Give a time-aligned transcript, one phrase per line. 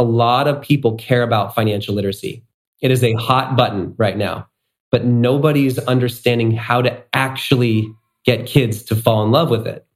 [0.00, 2.42] a lot of people care about financial literacy.
[2.80, 4.48] It is a hot button right now,
[4.90, 9.86] but nobody's understanding how to actually get kids to fall in love with it,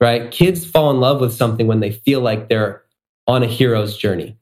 [0.00, 0.32] right?
[0.32, 2.82] Kids fall in love with something when they feel like they're
[3.28, 4.36] on a hero's journey.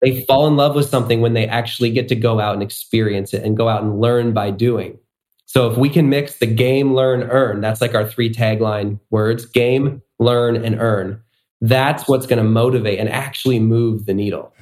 [0.00, 3.34] They fall in love with something when they actually get to go out and experience
[3.34, 4.98] it and go out and learn by doing.
[5.44, 9.44] So if we can mix the game, learn, earn, that's like our three tagline words
[9.44, 11.22] game, learn, and earn.
[11.62, 14.52] That's what's going to motivate and actually move the needle.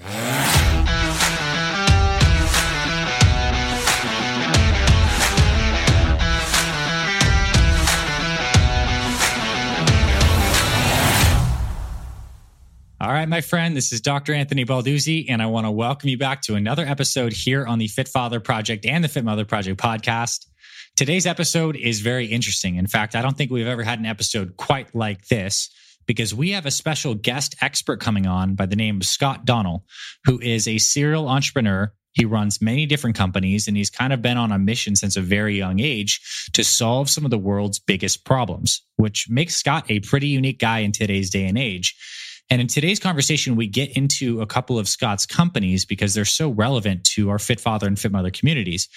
[13.01, 14.33] All right, my friend, this is Dr.
[14.33, 17.89] Anthony Balduzzi, and I want to welcome you back to another episode here on the
[17.89, 20.47] Fit Father Project and the Fit Mother Project podcast.
[20.97, 22.77] Today's episode is very interesting.
[22.77, 25.71] In fact, I don't think we've ever had an episode quite like this
[26.07, 29.85] because we have a special guest expert coming on by the name of Scott Donnell,
[30.25, 31.93] who is a serial entrepreneur.
[32.13, 35.21] He runs many different companies and he's kind of been on a mission since a
[35.21, 36.21] very young age
[36.53, 40.79] to solve some of the world's biggest problems, which makes Scott a pretty unique guy
[40.81, 41.97] in today's day and age.
[42.51, 46.51] And in today's conversation, we get into a couple of Scott's companies because they're so
[46.51, 48.89] relevant to our Fit Father and Fit Mother communities.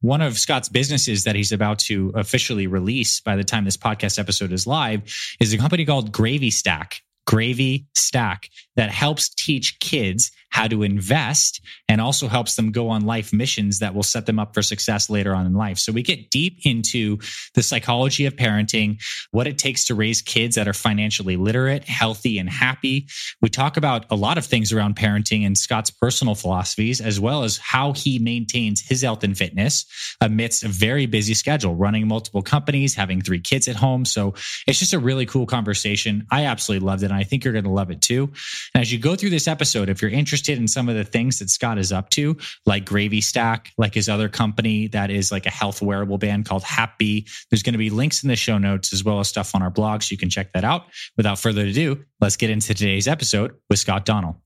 [0.00, 4.18] One of Scott's businesses that he's about to officially release by the time this podcast
[4.18, 5.02] episode is live
[5.40, 7.02] is a company called Gravy Stack.
[7.26, 13.04] Gravy Stack that helps teach kids how to invest and also helps them go on
[13.04, 15.76] life missions that will set them up for success later on in life.
[15.78, 17.18] So we get deep into
[17.54, 19.02] the psychology of parenting,
[19.32, 23.06] what it takes to raise kids that are financially literate, healthy, and happy.
[23.42, 27.42] We talk about a lot of things around parenting and Scott's personal philosophies, as well
[27.42, 29.84] as how he maintains his health and fitness
[30.22, 34.06] amidst a very busy schedule, running multiple companies, having three kids at home.
[34.06, 34.32] So
[34.66, 36.26] it's just a really cool conversation.
[36.30, 37.06] I absolutely loved it.
[37.06, 38.32] And I think you're going to love it too.
[38.74, 41.38] And as you go through this episode, if you're interested in some of the things
[41.38, 45.46] that Scott is up to, like Gravy Stack, like his other company that is like
[45.46, 48.92] a health wearable band called Hapbee, there's going to be links in the show notes
[48.92, 50.02] as well as stuff on our blog.
[50.02, 50.86] So you can check that out.
[51.16, 54.42] Without further ado, let's get into today's episode with Scott Donnell.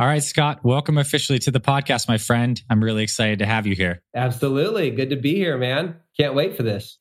[0.00, 2.62] All right, Scott, welcome officially to the podcast, my friend.
[2.70, 4.00] I'm really excited to have you here.
[4.14, 4.92] Absolutely.
[4.92, 5.96] Good to be here, man.
[6.16, 6.97] Can't wait for this.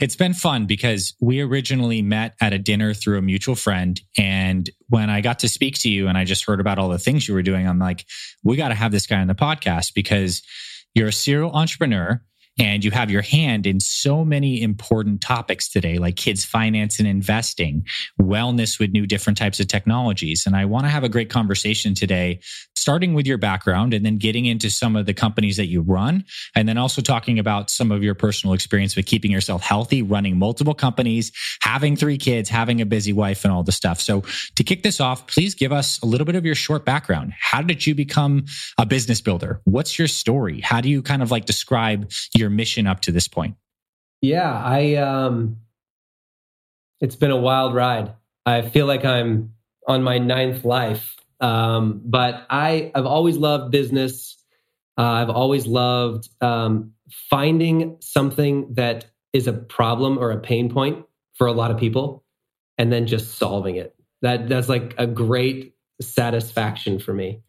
[0.00, 4.00] It's been fun because we originally met at a dinner through a mutual friend.
[4.16, 6.98] And when I got to speak to you and I just heard about all the
[6.98, 8.04] things you were doing, I'm like,
[8.44, 10.42] we got to have this guy on the podcast because
[10.94, 12.22] you're a serial entrepreneur
[12.60, 17.06] and you have your hand in so many important topics today, like kids' finance and
[17.06, 17.84] investing,
[18.20, 20.44] wellness with new different types of technologies.
[20.44, 22.40] And I want to have a great conversation today,
[22.78, 26.24] starting with your background and then getting into some of the companies that you run,
[26.54, 30.38] and then also talking about some of your personal experience with keeping yourself healthy, running
[30.38, 34.00] multiple companies, having three kids, having a busy wife, and all the stuff.
[34.00, 34.22] So
[34.56, 37.32] to kick this off, please give us a little bit of your short background.
[37.38, 38.46] How did you become
[38.78, 39.60] a business builder?
[39.64, 40.60] What's your story?
[40.60, 43.56] How do you kind of like describe your mission up to this point?
[44.20, 45.58] Yeah, I um
[47.00, 48.12] it's been a wild ride.
[48.44, 49.54] I feel like I'm
[49.86, 51.16] on my ninth life.
[51.40, 54.36] Um, but I, I've always loved business.
[54.96, 61.04] Uh, I've always loved um, finding something that is a problem or a pain point
[61.34, 62.24] for a lot of people
[62.78, 63.94] and then just solving it.
[64.22, 67.40] That that's like a great satisfaction for me.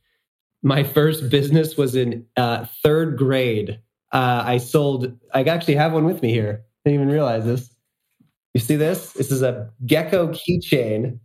[0.62, 3.80] My first business was in uh, third grade
[4.12, 6.64] uh, I sold, I actually have one with me here.
[6.86, 7.70] I Didn't even realize this.
[8.54, 9.14] You see this?
[9.14, 11.20] This is a gecko keychain.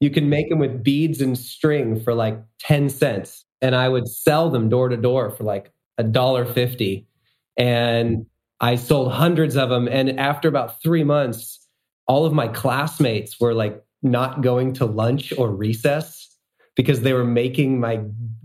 [0.00, 3.44] You can make them with beads and string for like 10 cents.
[3.60, 7.06] And I would sell them door to door for like a dollar fifty.
[7.56, 8.26] And
[8.60, 9.86] I sold hundreds of them.
[9.86, 11.58] And after about three months,
[12.06, 16.34] all of my classmates were like not going to lunch or recess
[16.74, 18.00] because they were making my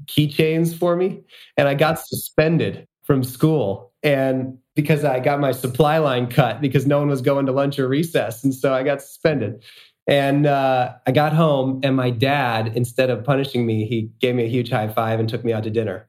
[0.05, 1.21] keychains for me.
[1.57, 6.85] And I got suspended from school and because I got my supply line cut because
[6.85, 8.43] no one was going to lunch or recess.
[8.43, 9.63] And so I got suspended.
[10.07, 14.43] And uh, I got home, and my dad, instead of punishing me, he gave me
[14.43, 16.07] a huge high five and took me out to dinner.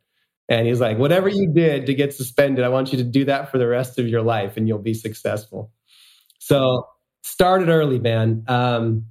[0.49, 3.51] And he's like, Whatever you did to get suspended, I want you to do that
[3.51, 5.73] for the rest of your life and you'll be successful.
[6.39, 6.87] So,
[7.23, 8.45] started early, man.
[8.49, 9.07] Um,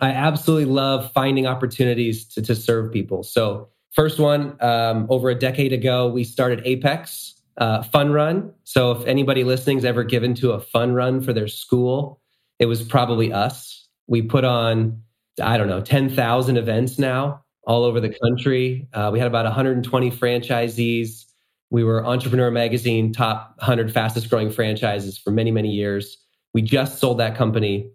[0.00, 3.22] I absolutely love finding opportunities to, to serve people.
[3.22, 8.52] So, First one, um, over a decade ago, we started Apex uh, Fun Run.
[8.64, 12.20] So if anybody listening's ever given to a fun run for their school,
[12.58, 13.79] it was probably us.
[14.10, 15.00] We put on,
[15.40, 18.88] I don't know, 10,000 events now all over the country.
[18.92, 21.26] Uh, we had about 120 franchisees.
[21.70, 26.18] We were Entrepreneur Magazine top 100 fastest growing franchises for many, many years.
[26.52, 27.88] We just sold that company.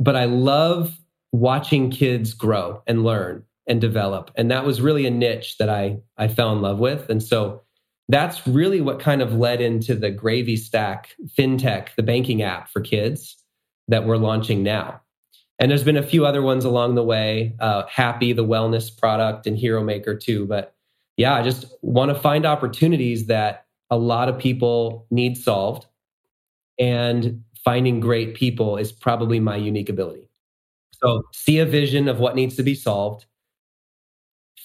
[0.00, 0.98] But I love
[1.30, 4.32] watching kids grow and learn and develop.
[4.34, 7.08] And that was really a niche that I, I fell in love with.
[7.08, 7.62] And so
[8.08, 12.80] that's really what kind of led into the Gravy Stack FinTech, the banking app for
[12.80, 13.36] kids
[13.86, 15.00] that we're launching now.
[15.60, 19.46] And there's been a few other ones along the way, uh, Hapbee, the wellness product,
[19.46, 20.46] and Hero Maker too.
[20.46, 20.74] But
[21.18, 25.86] yeah, I just want to find opportunities that a lot of people need solved.
[26.78, 30.30] And finding great people is probably my unique ability.
[30.92, 33.26] So see a vision of what needs to be solved,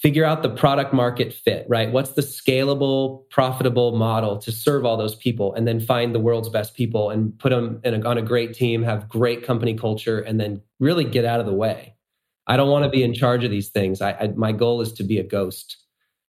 [0.06, 1.90] figure out the product market fit, right?
[1.90, 5.52] What's the scalable, profitable model to serve all those people?
[5.54, 8.84] And then find the world's best people and put them a, on a great team,
[8.84, 11.96] have great company culture, and then really get out of the way.
[12.46, 14.00] I don't want to be in charge of these things.
[14.00, 15.76] I, I, my goal is to be a ghost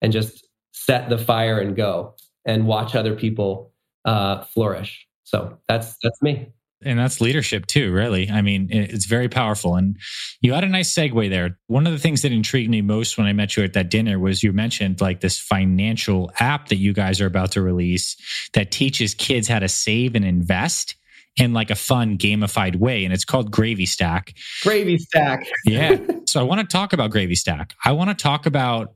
[0.02, 3.72] and just set the fire and go and watch other people
[4.04, 5.06] uh, flourish.
[5.22, 6.48] So that's that's me
[6.84, 8.30] and that's leadership too really.
[8.30, 9.76] I mean it's very powerful.
[9.76, 9.96] And
[10.40, 11.58] you had a nice segue there.
[11.66, 14.18] One of the things that intrigued me most when i met you at that dinner
[14.18, 18.16] was you mentioned like this financial app that you guys are about to release
[18.54, 20.96] that teaches kids how to save and invest
[21.36, 24.34] in like a fun gamified way and it's called gravy stack.
[24.62, 25.46] Gravy stack.
[25.64, 25.98] Yeah.
[26.26, 27.74] So i want to talk about gravy stack.
[27.84, 28.94] I want to talk about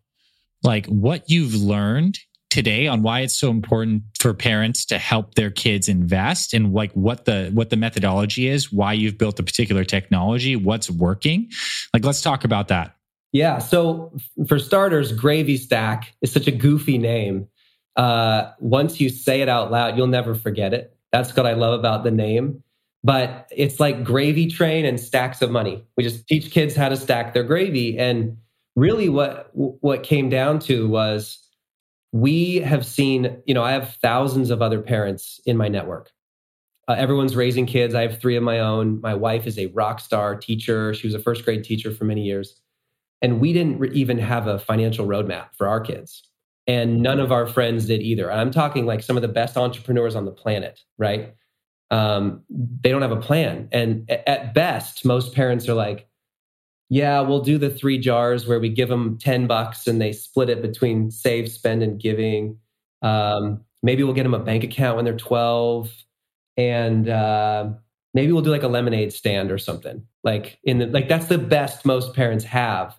[0.63, 2.17] like what you've learned
[2.55, 6.93] today on why it's so important for parents to help their kids invest and like
[6.93, 11.51] what the what the methodology is why you've built a particular technology what's working.
[11.93, 12.95] Like let's talk about that.
[13.33, 13.59] Yeah.
[13.59, 14.17] So
[14.47, 17.49] for starters gravy stack is such a goofy name.
[17.97, 20.97] Uh, once you say it out loud you'll never forget it.
[21.11, 22.63] That's what i love about the name.
[23.03, 25.85] But it's like gravy train and stacks of money.
[25.97, 27.99] We just teach kids how to stack their gravy.
[27.99, 28.37] And
[28.77, 31.44] really what what came down to was
[32.15, 36.13] we have seen, you know, I have thousands of other parents in my network.
[36.87, 37.93] Uh, everyone's raising kids.
[37.93, 39.01] I have three of my own.
[39.01, 40.95] My wife is a rock star teacher.
[40.95, 42.61] She was a first grade teacher for many years.
[43.21, 46.23] And we didn't re- even have a financial roadmap for our kids.
[46.69, 48.31] And none of our friends did either.
[48.31, 51.35] And I'm talking like some of the best entrepreneurs on the planet, right?
[51.91, 53.69] Um, they don't have a plan.
[53.73, 56.07] And at best, most parents are like,
[56.91, 60.51] yeah, we'll do the three jars where we give them 10 bucks and they split
[60.51, 62.59] it between save, spend, and giving.
[63.03, 65.91] Um, maybe we'll get them a bank account when they're 12.
[66.57, 67.71] And uh,
[68.13, 70.07] maybe we'll do like a lemonade stand or something.
[70.23, 72.99] Like in the, like that's the best most parents have.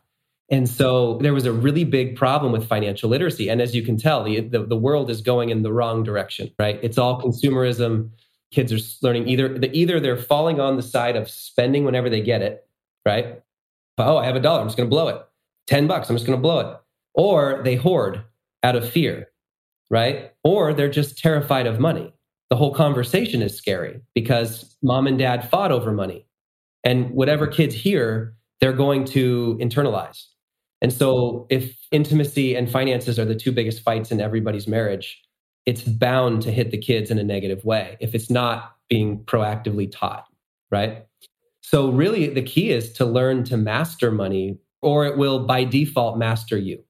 [0.51, 3.49] And so there was a really big problem with financial literacy.
[3.49, 6.51] And as you can tell, the, the, the world is going in the wrong direction,
[6.59, 6.79] right?
[6.83, 8.11] It's all consumerism.
[8.51, 12.41] Kids are learning either either they're falling on the side of spending whenever they get
[12.43, 12.67] it,
[13.05, 13.41] right?
[13.97, 15.21] Oh, I have a dollar, I'm just going to blow it.
[15.67, 16.77] 10 bucks, I'm just going to blow it.
[17.13, 18.23] Or they hoard
[18.63, 19.27] out of fear,
[19.89, 20.33] right?
[20.43, 22.13] Or they're just terrified of money.
[22.49, 26.25] The whole conversation is scary because mom and dad fought over money.
[26.83, 30.25] And whatever kids hear, they're going to internalize.
[30.81, 35.19] And so, if intimacy and finances are the two biggest fights in everybody's marriage,
[35.65, 39.91] it's bound to hit the kids in a negative way if it's not being proactively
[39.91, 40.25] taught,
[40.69, 41.05] right?
[41.67, 46.15] So, really, the key is to learn to master money, or it will by default
[46.15, 46.83] master you.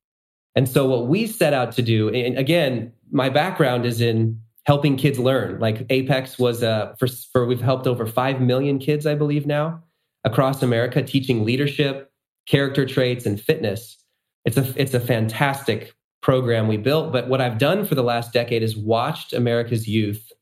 [0.53, 4.97] And so, what we set out to do, and again, my background is in helping
[4.97, 5.59] kids learn.
[5.61, 9.81] Like Apex was a, for, for we've helped over 5 million kids, I believe now,
[10.25, 12.11] across America, teaching leadership,
[12.45, 13.95] character traits, and fitness.
[14.43, 17.13] It's a, it's a fantastic program we built.
[17.13, 20.33] But what I've done for the last decade is watched America's youth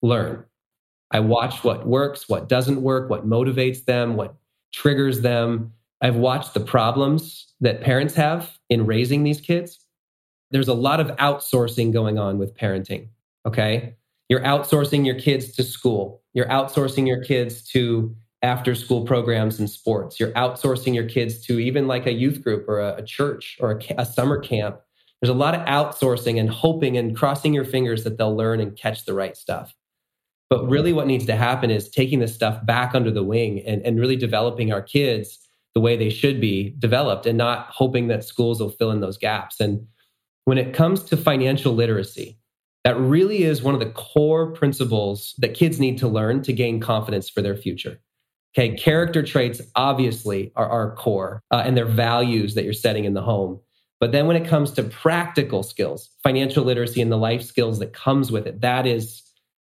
[0.00, 0.46] learn.
[1.10, 4.34] I watch what works, what doesn't work, what motivates them, what
[4.72, 5.72] triggers them.
[6.00, 9.80] I've watched the problems that parents have in raising these kids.
[10.50, 13.08] There's a lot of outsourcing going on with parenting.
[13.46, 13.94] Okay.
[14.28, 19.68] You're outsourcing your kids to school, you're outsourcing your kids to after school programs and
[19.68, 23.56] sports, you're outsourcing your kids to even like a youth group or a, a church
[23.58, 24.80] or a, a summer camp.
[25.20, 28.76] There's a lot of outsourcing and hoping and crossing your fingers that they'll learn and
[28.76, 29.74] catch the right stuff.
[30.50, 33.82] But really, what needs to happen is taking this stuff back under the wing and,
[33.82, 35.38] and really developing our kids
[35.74, 39.18] the way they should be developed and not hoping that schools will fill in those
[39.18, 39.60] gaps.
[39.60, 39.86] And
[40.46, 42.38] when it comes to financial literacy,
[42.84, 46.80] that really is one of the core principles that kids need to learn to gain
[46.80, 48.00] confidence for their future.
[48.56, 53.12] Okay, character traits obviously are our core uh, and their values that you're setting in
[53.12, 53.60] the home.
[54.00, 57.92] But then when it comes to practical skills, financial literacy and the life skills that
[57.92, 59.22] comes with it, that is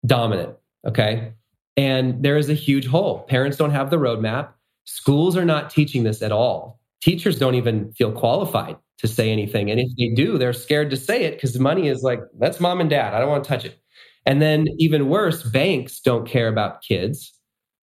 [0.06, 0.56] dominant.
[0.86, 1.34] Okay.
[1.78, 3.24] And there is a huge hole.
[3.24, 4.50] Parents don't have the roadmap.
[4.86, 6.80] Schools are not teaching this at all.
[7.02, 9.70] Teachers don't even feel qualified to say anything.
[9.70, 12.80] And if they do, they're scared to say it because money is like, that's mom
[12.80, 13.14] and dad.
[13.14, 13.80] I don't want to touch it.
[14.26, 17.34] And then even worse, banks don't care about kids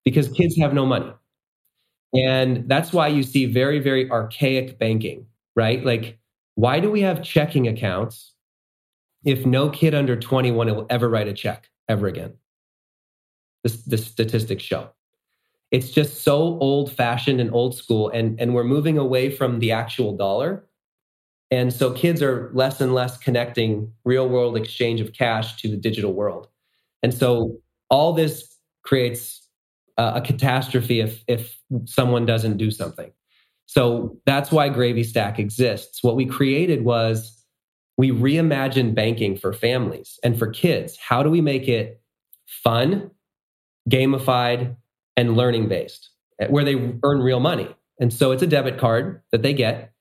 [0.05, 1.11] because kids have no money.
[2.13, 5.83] And that's why you see very, very archaic banking, right?
[5.85, 6.17] Like,
[6.55, 8.33] why do we have checking accounts
[9.23, 12.33] if no kid under 21 will ever write a check ever again?
[13.63, 14.89] The, the statistics show.
[15.69, 18.09] It's just so old fashioned and old school.
[18.09, 20.65] And, and we're moving away from the actual dollar.
[21.49, 25.77] And so kids are less and less connecting real world exchange of cash to the
[25.77, 26.47] digital world.
[27.03, 27.57] And so
[27.89, 29.47] all this creates
[29.97, 33.11] a, a catastrophe if, if someone doesn't do something.
[33.65, 36.03] So that's why Gravy Stack exists.
[36.03, 37.41] What we created was
[37.97, 40.97] we reimagined banking for families and for kids.
[40.97, 42.01] How do we make it
[42.45, 43.11] fun,
[43.89, 44.75] gamified,
[45.17, 46.09] and learning based,
[46.39, 47.75] eh, where they earn real money?
[47.99, 49.91] And so it's a debit card that they get,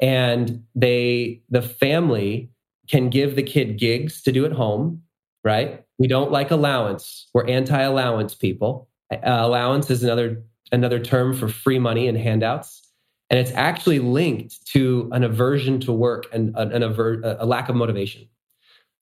[0.00, 2.50] and they the family
[2.88, 5.02] can give the kid gigs to do at home,
[5.44, 5.84] right?
[5.98, 7.28] We don't like allowance.
[7.34, 8.88] We're anti-allowance people.
[9.12, 10.42] Uh, allowance is another
[10.72, 12.82] another term for free money and handouts.
[13.28, 17.46] And it's actually linked to an aversion to work and uh, an, aver- uh, a
[17.46, 18.26] lack of motivation.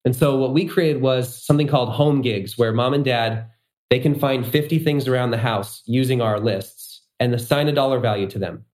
[0.04, 3.48] And so what we created was something called home gigs, where mom and dad
[3.90, 7.98] they can find 50 things around the house using our lists and assign a dollar
[8.00, 8.64] value to them.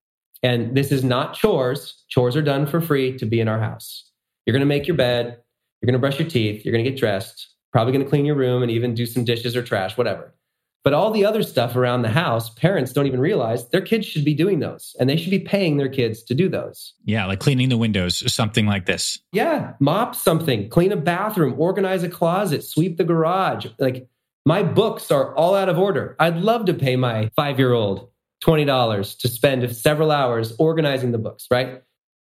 [0.42, 2.04] And this is not chores.
[2.09, 4.11] Chores are done for free to be in our house.
[4.44, 5.38] You're going to make your bed,
[5.80, 8.26] you're going to brush your teeth, you're going to get dressed, probably going to clean
[8.26, 10.35] your room and even do some dishes or trash, whatever.
[10.83, 14.25] But all the other stuff around the house, parents don't even realize their kids should
[14.25, 16.92] be doing those and they should be paying their kids to do those.
[17.06, 19.18] Yeah, like cleaning the windows, something like this.
[19.33, 23.66] Yeah, mop something, clean a bathroom, organize a closet, sweep the garage.
[23.78, 24.06] Like
[24.45, 26.17] my books are all out of order.
[26.19, 28.11] I'd love to pay my five year old
[28.43, 31.83] $20 to spend several hours organizing the books, right?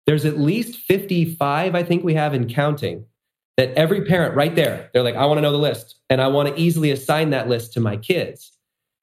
[0.06, 3.04] There's at least 55, I think we have in counting,
[3.56, 6.28] that every parent right there, they're like, I want to know the list and I
[6.28, 8.52] want to easily assign that list to my kids.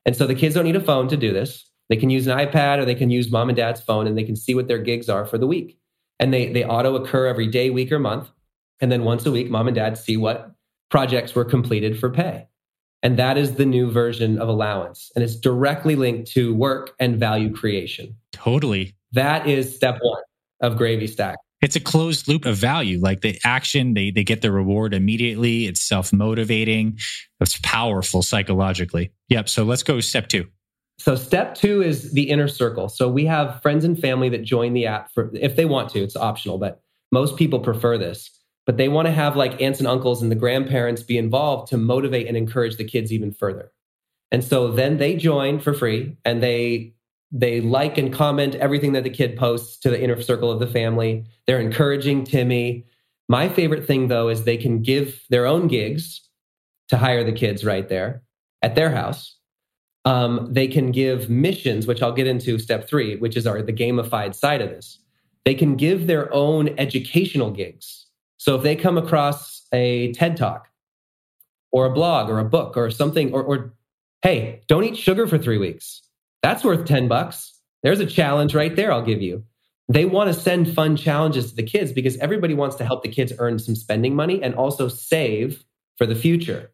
[0.05, 1.69] And so the kids don't need a phone to do this.
[1.89, 4.23] They can use an iPad or they can use mom and dad's phone and they
[4.23, 5.77] can see what their gigs are for the week.
[6.19, 8.29] And they, they auto occur every day, week, or month.
[8.81, 10.51] And then once a week, mom and dad see what
[10.89, 12.47] projects were completed for pay.
[13.05, 15.11] And that is the new version of allowance.
[15.15, 18.15] And it's directly linked to work and value creation.
[18.31, 18.95] Totally.
[19.11, 20.23] That is step one
[20.61, 22.99] of Gravy Stack it's a closed loop of value.
[22.99, 25.65] Like the action, they they get the reward immediately.
[25.65, 26.99] It's self motivating.
[27.39, 29.11] It's powerful psychologically.
[29.29, 29.49] Yep.
[29.49, 30.47] So let's go step two.
[30.99, 32.87] So step two is the inner circle.
[32.87, 35.99] So we have friends and family that join the app for if they want to.
[36.03, 36.81] It's optional, but
[37.11, 38.29] most people prefer this.
[38.65, 41.77] But they want to have like aunts and uncles and the grandparents be involved to
[41.77, 43.71] motivate and encourage the kids even further.
[44.31, 46.95] And so then they join for free and they
[47.31, 50.67] they like and comment everything that the kid posts to the inner circle of the
[50.67, 51.25] family.
[51.47, 52.85] They're encouraging Timmy.
[53.27, 56.21] My favorite thing, though, is they can give their own gigs
[56.89, 58.21] to hire the kids right there
[58.61, 59.37] at their house.
[60.05, 63.73] Um, they can give missions, which I'll get into step three, which is our the
[63.73, 64.99] gamified side of this.
[65.45, 68.04] They can give their own educational gigs.
[68.45, 70.67] So if they come across a TED talk
[71.71, 73.73] or a blog or a book or something, or, or
[74.21, 76.03] hey, don't eat sugar for three weeks
[76.43, 77.59] that's worth 10 bucks.
[77.81, 79.43] There's a challenge right there, I'll give you.
[79.89, 83.09] They want to send fun challenges to the kids because everybody wants to help the
[83.09, 85.63] kids earn some spending money and also save
[85.97, 86.71] for the future.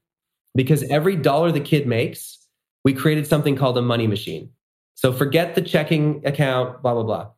[0.56, 2.38] Because every dollar the kid makes,
[2.84, 4.50] we created something called a money machine.
[4.96, 7.30] So forget the checking account, blah, blah, blah.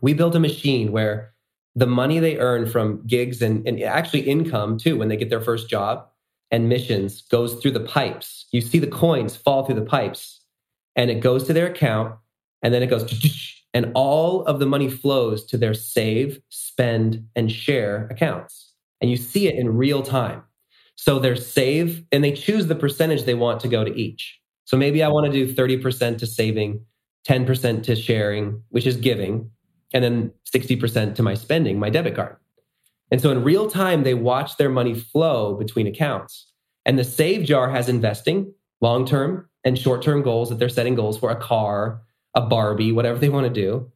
[0.00, 1.34] We built a machine where
[1.76, 5.42] the money they earn from gigs and, and actually income too, when they get their
[5.42, 6.08] first job
[6.50, 8.46] and missions, goes through the pipes.
[8.50, 10.40] You see the coins fall through the pipes
[10.96, 12.16] and it goes to their account
[12.62, 13.04] and then it goes
[13.74, 18.72] and all of the money flows to their save, spend, and share accounts.
[19.02, 20.42] And you see it in real time.
[20.94, 24.40] So their save, and they choose the percentage they want to go to each.
[24.64, 26.80] So maybe I want to do 30% to saving,
[27.28, 29.50] 10% to sharing, which is giving,
[29.96, 32.36] and then 60% to my spending, my debit card.
[33.10, 36.52] And so in real time, they watch their money flow between accounts.
[36.84, 40.96] And the save jar has investing, long term, and short term goals that they're setting
[40.96, 42.02] goals for a car,
[42.34, 43.90] a Barbie, whatever they want to do.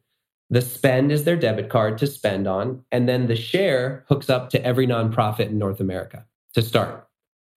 [0.49, 2.83] The spend is their debit card to spend on.
[2.91, 7.07] And then the share hooks up to every nonprofit in North America to start.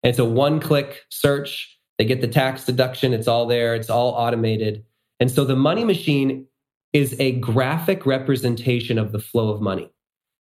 [0.04, 1.80] And it's a one click search.
[1.98, 3.14] They get the tax deduction.
[3.14, 4.84] It's all there, it's all automated.
[5.22, 6.46] And so the money machine
[6.94, 9.92] is a graphic representation of the flow of money.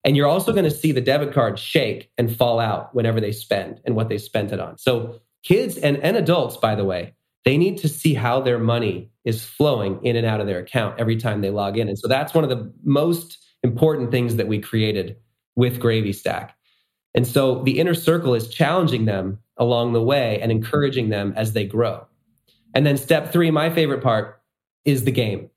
[0.03, 3.31] And you're also going to see the debit card shake and fall out whenever they
[3.31, 4.77] spend and what they spent it on.
[4.77, 7.13] So kids and, and adults, by the way,
[7.45, 10.99] they need to see how their money is flowing in and out of their account
[10.99, 11.87] every time they log in.
[11.87, 15.17] And so that's one of the most important things that we created
[15.55, 16.55] with Gravy Stack.
[17.15, 21.53] And so the inner circle is challenging them along the way and encouraging them as
[21.53, 22.05] they grow.
[22.73, 24.41] And then step three, my favorite part,
[24.85, 25.49] is the game.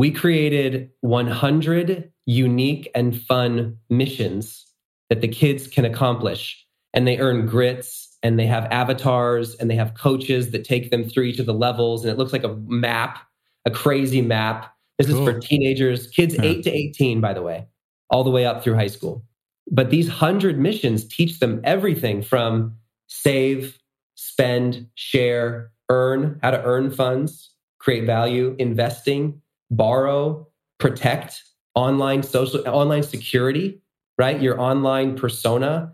[0.00, 4.66] We created 100 unique and fun missions
[5.10, 6.66] that the kids can accomplish.
[6.94, 11.06] And they earn grits and they have avatars and they have coaches that take them
[11.06, 12.02] through each of the levels.
[12.02, 13.18] And it looks like a map,
[13.66, 14.74] a crazy map.
[14.96, 15.28] This cool.
[15.28, 16.44] is for teenagers, kids yeah.
[16.44, 17.66] 8 to 18, by the way,
[18.08, 19.22] all the way up through high school.
[19.70, 22.74] But these 100 missions teach them everything from
[23.08, 23.78] save,
[24.14, 30.46] spend, share, earn, how to earn funds, create value, investing, borrow,
[30.78, 31.42] protect,
[31.74, 33.80] online social, online security,
[34.18, 34.40] right?
[34.40, 35.92] Your online persona,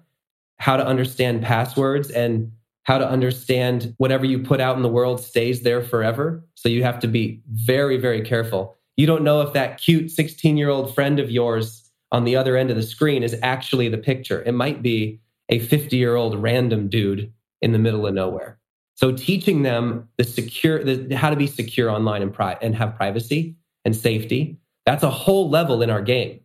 [0.59, 2.51] how to understand passwords and
[2.85, 6.45] how to understand whatever you put out in the world stays there forever.
[6.55, 8.77] So you have to be very, very careful.
[8.97, 12.57] You don't know if that cute 16 year old friend of yours on the other
[12.57, 14.43] end of the screen is actually the picture.
[14.45, 18.59] It might be a 50 year old random dude in the middle of nowhere.
[18.95, 22.97] So teaching them the secure, the, how to be secure online and, pri- and have
[22.97, 23.57] privacy
[23.87, 26.41] and safety, that's a whole level in our game.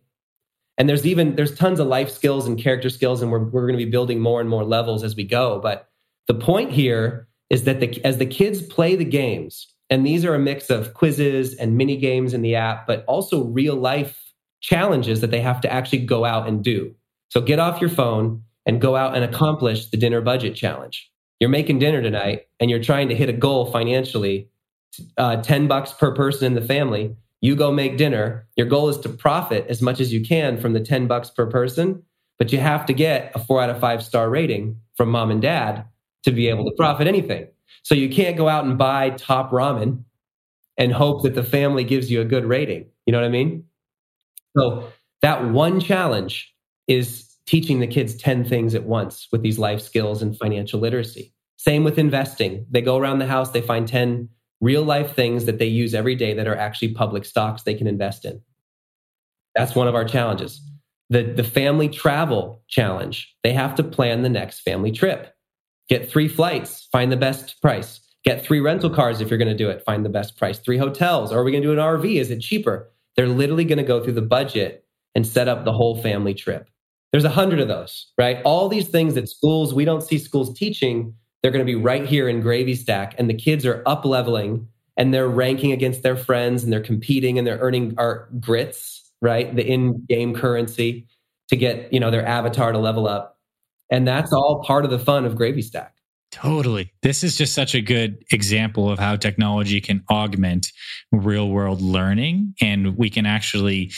[0.78, 3.78] And there's even, there's tons of life skills and character skills, and we're, we're going
[3.78, 5.60] to be building more and more levels as we go.
[5.60, 5.90] But
[6.28, 10.34] the point here is that the, as the kids play the games, and these are
[10.34, 14.32] a mix of quizzes and mini games in the app, but also real life
[14.62, 16.94] challenges that they have to actually go out and do.
[17.28, 21.10] So get off your phone and go out and accomplish the dinner budget challenge.
[21.40, 24.48] You're making dinner tonight and you're trying to hit a goal financially,
[25.18, 27.16] uh, 10 bucks per person in the family.
[27.42, 28.46] You go make dinner.
[28.56, 31.44] Your goal is to profit as much as you can from the 10 bucks per
[31.46, 32.02] person,
[32.38, 35.42] but you have to get a four out of five star rating from mom and
[35.42, 35.84] dad
[36.22, 37.48] to be able to profit anything.
[37.82, 40.04] So you can't go out and buy top ramen
[40.78, 42.86] and hope that the family gives you a good rating.
[43.06, 43.64] You know what I mean?
[44.56, 44.88] So
[45.20, 46.54] that one challenge
[46.86, 51.32] is teaching the kids 10 things at once with these life skills and financial literacy.
[51.56, 52.66] Same with investing.
[52.70, 54.28] They go around the house, they find 10
[54.62, 57.86] real life things that they use every day that are actually public stocks they can
[57.86, 58.40] invest in.
[59.54, 60.62] That's one of our challenges.
[61.10, 65.34] The, the family travel challenge, they have to plan the next family trip.
[65.88, 68.00] Get three flights, find the best price.
[68.24, 70.60] Get three rental cars if you're going to do it, find the best price.
[70.60, 71.32] Three hotels.
[71.32, 72.18] Or are we going to do an RV?
[72.18, 72.88] Is it cheaper?
[73.16, 76.70] They're literally going to go through the budget and set up the whole family trip.
[77.10, 78.40] There's a hundred of those, right?
[78.44, 82.06] All these things that schools, we don't see schools teaching, they're going to be right
[82.06, 83.14] here in Gravy Stack.
[83.18, 87.38] And the kids are up leveling and they're ranking against their friends and they're competing
[87.38, 89.54] and they're earning our grits, right?
[89.54, 91.06] The in-game currency
[91.48, 93.38] to get, you know, their avatar to level up.
[93.90, 95.94] And that's all part of the fun of Gravy Stack.
[96.30, 96.90] Totally.
[97.02, 100.68] This is just such a good example of how technology can augment
[101.10, 102.54] real world learning.
[102.60, 103.92] And we can actually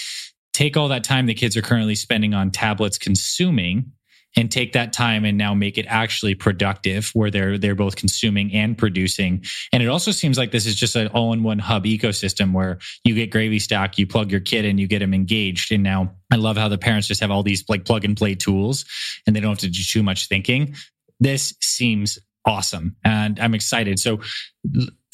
[0.53, 3.93] take all that time the kids are currently spending on tablets consuming
[4.37, 8.53] and take that time and now make it actually productive where they're they're both consuming
[8.53, 9.45] and producing.
[9.73, 13.31] And it also seems like this is just an all-in-one hub ecosystem where you get
[13.31, 15.73] gravy stack you plug your kid and you get them engaged.
[15.73, 18.35] And now i love how the parents just have all these like plug and play
[18.35, 18.85] tools
[19.27, 20.75] and they don't have to do too much thinking.
[21.21, 23.99] This seems awesome and i'm excited.
[23.99, 24.21] So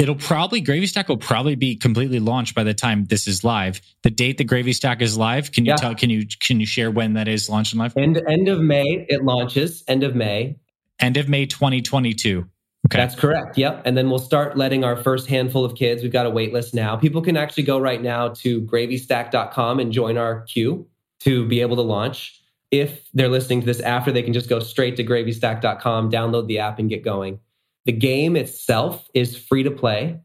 [0.00, 3.80] it'll probably gravy stack will probably be completely launched by the time this is live
[4.02, 5.76] the date the gravy stack is live can you yeah.
[5.76, 9.06] tell can you can you share when that is launched live end, end of may
[9.08, 10.56] it launches end of may
[10.98, 12.48] end of may 2022
[12.86, 12.96] Okay.
[12.96, 13.58] That's correct.
[13.58, 13.82] Yep.
[13.84, 16.02] And then we'll start letting our first handful of kids.
[16.02, 16.96] We've got a wait list now.
[16.96, 20.88] People can actually go right now to gravystack.com and join our queue
[21.20, 24.60] to be able to launch if they're listening to this after, they can just go
[24.60, 27.40] straight to gravystack.com, download the app, and get going.
[27.86, 30.20] The game itself is free to play.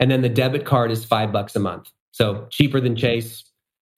[0.00, 1.90] And then the debit card is five bucks a month.
[2.12, 3.44] So cheaper than Chase.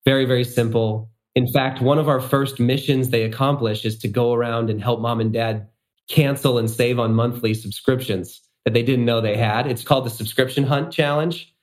[0.05, 1.09] Very, very simple.
[1.35, 4.99] In fact, one of our first missions they accomplish is to go around and help
[4.99, 5.67] mom and dad
[6.09, 9.67] cancel and save on monthly subscriptions that they didn't know they had.
[9.67, 11.53] It's called the Subscription Hunt Challenge.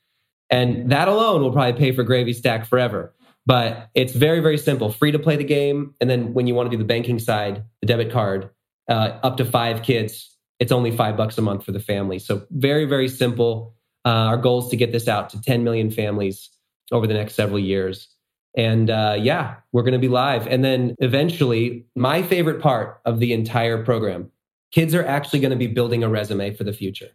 [0.51, 3.15] And that alone will probably pay for Gravy Stack forever.
[3.45, 4.91] But it's very, very simple.
[4.91, 5.95] Free to play the game.
[6.01, 8.51] And then when you want to do the banking side, the debit card,
[8.89, 12.19] uh, up to five kids, it's only five bucks a month for the family.
[12.19, 13.75] So very, very simple.
[14.05, 16.51] Uh, our goal is to get this out to 10 million families
[16.91, 18.09] over the next several years.
[18.57, 20.47] And uh, yeah, we're going to be live.
[20.47, 24.31] And then eventually, my favorite part of the entire program
[24.71, 27.09] kids are actually going to be building a resume for the future.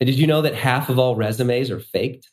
[0.00, 2.28] And did you know that half of all resumes are faked?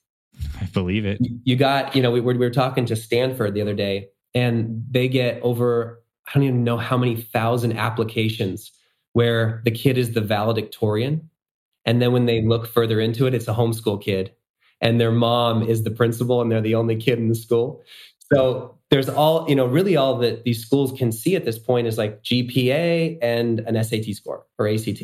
[0.59, 1.19] I believe it.
[1.43, 4.83] You got, you know, we were, we were talking to Stanford the other day, and
[4.89, 8.71] they get over, I don't even know how many thousand applications
[9.17, 11.27] where the kid is the valedictorian.
[11.85, 14.31] And then when they look further into it, it's a homeschool kid,
[14.79, 17.81] and their mom is the principal, and they're the only kid in the school.
[18.31, 21.87] So there's all, you know, really all that these schools can see at this point
[21.87, 25.01] is like GPA and an SAT score or ACT.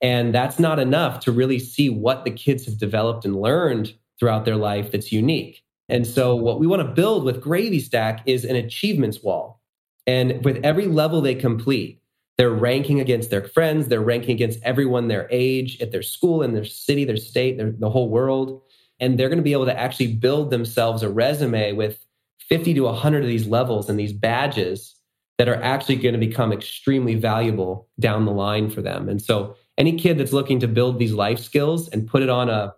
[0.00, 4.44] And that's not enough to really see what the kids have developed and learned throughout
[4.44, 5.64] their life that's unique.
[5.88, 9.60] And so, what we want to build with Gravy Stack is an achievements wall.
[10.06, 12.00] And with every level they complete,
[12.38, 16.54] they're ranking against their friends, they're ranking against everyone their age at their school, in
[16.54, 18.62] their city, their state, their, the whole world.
[19.00, 22.04] And they're going to be able to actually build themselves a resume with
[22.48, 24.94] 50 to 100 of these levels and these badges
[25.38, 29.08] that are actually going to become extremely valuable down the line for them.
[29.08, 32.50] And so, any kid that's looking to build these life skills and put it on
[32.50, 32.74] a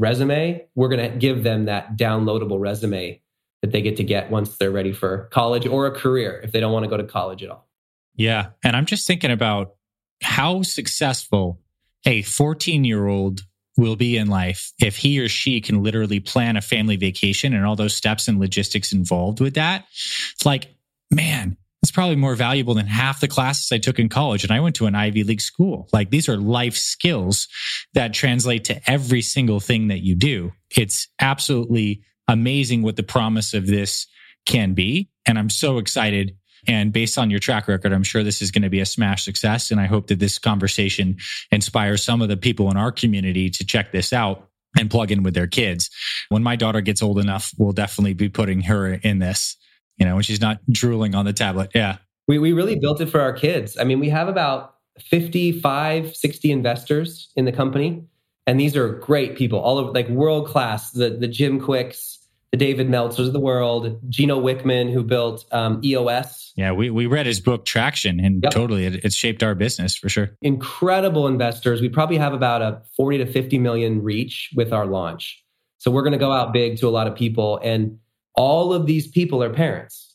[0.00, 3.22] resume, we're going to give them that downloadable resume
[3.60, 6.58] that they get to get once they're ready for college or a career if they
[6.58, 7.68] don't want to go to college at all.
[8.14, 8.50] Yeah.
[8.62, 9.74] And I'm just thinking about
[10.22, 11.60] how successful
[12.06, 13.42] a 14 year old
[13.76, 17.64] will be in life if he or she can literally plan a family vacation and
[17.64, 19.86] all those steps and logistics involved with that.
[20.34, 20.74] It's like,
[21.10, 24.44] man, it's probably more valuable than half the classes I took in college.
[24.44, 25.88] And I went to an Ivy League school.
[25.92, 27.48] Like these are life skills
[27.94, 30.52] that translate to every single thing that you do.
[30.70, 34.06] It's absolutely amazing what the promise of this
[34.46, 35.10] can be.
[35.26, 36.36] And I'm so excited.
[36.66, 39.24] And based on your track record, I'm sure this is going to be a smash
[39.24, 39.70] success.
[39.70, 41.16] And I hope that this conversation
[41.50, 44.48] inspires some of the people in our community to check this out
[44.78, 45.90] and plug in with their kids.
[46.28, 49.56] When my daughter gets old enough, we'll definitely be putting her in this
[50.02, 51.70] you know, when she's not drooling on the tablet.
[51.74, 51.98] Yeah.
[52.28, 53.76] We, we really built it for our kids.
[53.78, 58.04] I mean, we have about 55, 60 investors in the company.
[58.46, 62.11] And these are great people, all of like world class, the, the Jim Kwiks,
[62.52, 66.52] the David Meltzers of the world, Gino Wickman, who built um, EOS.
[66.54, 68.52] Yeah, we, we read his book Traction and yep.
[68.52, 70.36] totally it, it shaped our business for sure.
[70.42, 71.80] Incredible investors.
[71.80, 75.42] We probably have about a 40 to 50 million reach with our launch.
[75.78, 77.58] So we're going to go out big to a lot of people.
[77.62, 77.98] And
[78.34, 80.14] all of these people are parents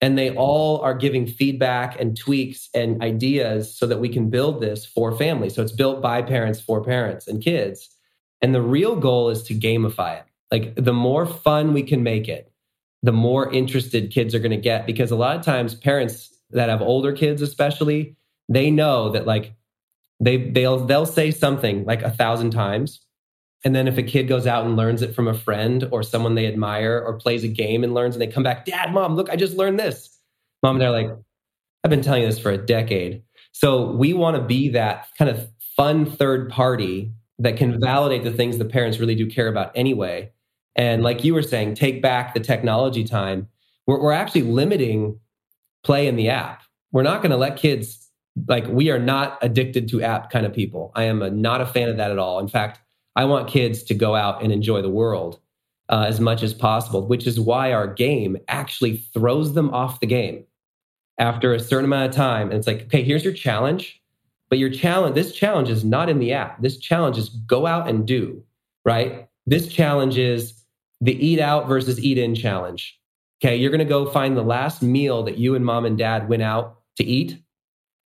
[0.00, 4.62] and they all are giving feedback and tweaks and ideas so that we can build
[4.62, 5.54] this for families.
[5.54, 7.90] So it's built by parents for parents and kids.
[8.40, 10.24] And the real goal is to gamify it.
[10.50, 12.52] Like the more fun we can make it,
[13.02, 16.68] the more interested kids are going to get because a lot of times parents that
[16.68, 18.16] have older kids especially,
[18.48, 19.54] they know that like
[20.20, 23.00] they they'll they'll say something like a thousand times
[23.64, 26.34] and then if a kid goes out and learns it from a friend or someone
[26.34, 29.30] they admire or plays a game and learns and they come back, Dad, Mom, look,
[29.30, 30.18] I just learned this.
[30.62, 31.10] Mom and they're like,
[31.82, 33.22] I've been telling you this for a decade.
[33.52, 38.32] So we want to be that kind of fun third party that can validate the
[38.32, 40.30] things the parents really do care about anyway.
[40.76, 43.48] And like you were saying, take back the technology time.
[43.86, 45.18] We're, we're actually limiting
[45.84, 46.62] play in the app.
[46.92, 48.08] We're not going to let kids,
[48.48, 50.92] like, we are not addicted to app kind of people.
[50.94, 52.38] I am a, not a fan of that at all.
[52.38, 52.80] In fact,
[53.16, 55.38] I want kids to go out and enjoy the world
[55.88, 60.06] uh, as much as possible, which is why our game actually throws them off the
[60.06, 60.44] game
[61.18, 62.48] after a certain amount of time.
[62.48, 64.00] And it's like, okay, here's your challenge.
[64.48, 66.60] But your challenge, this challenge is not in the app.
[66.60, 68.42] This challenge is go out and do,
[68.84, 69.28] right?
[69.46, 70.54] This challenge is
[71.04, 72.98] the eat out versus eat in challenge.
[73.42, 76.28] Okay, you're going to go find the last meal that you and mom and dad
[76.28, 77.38] went out to eat.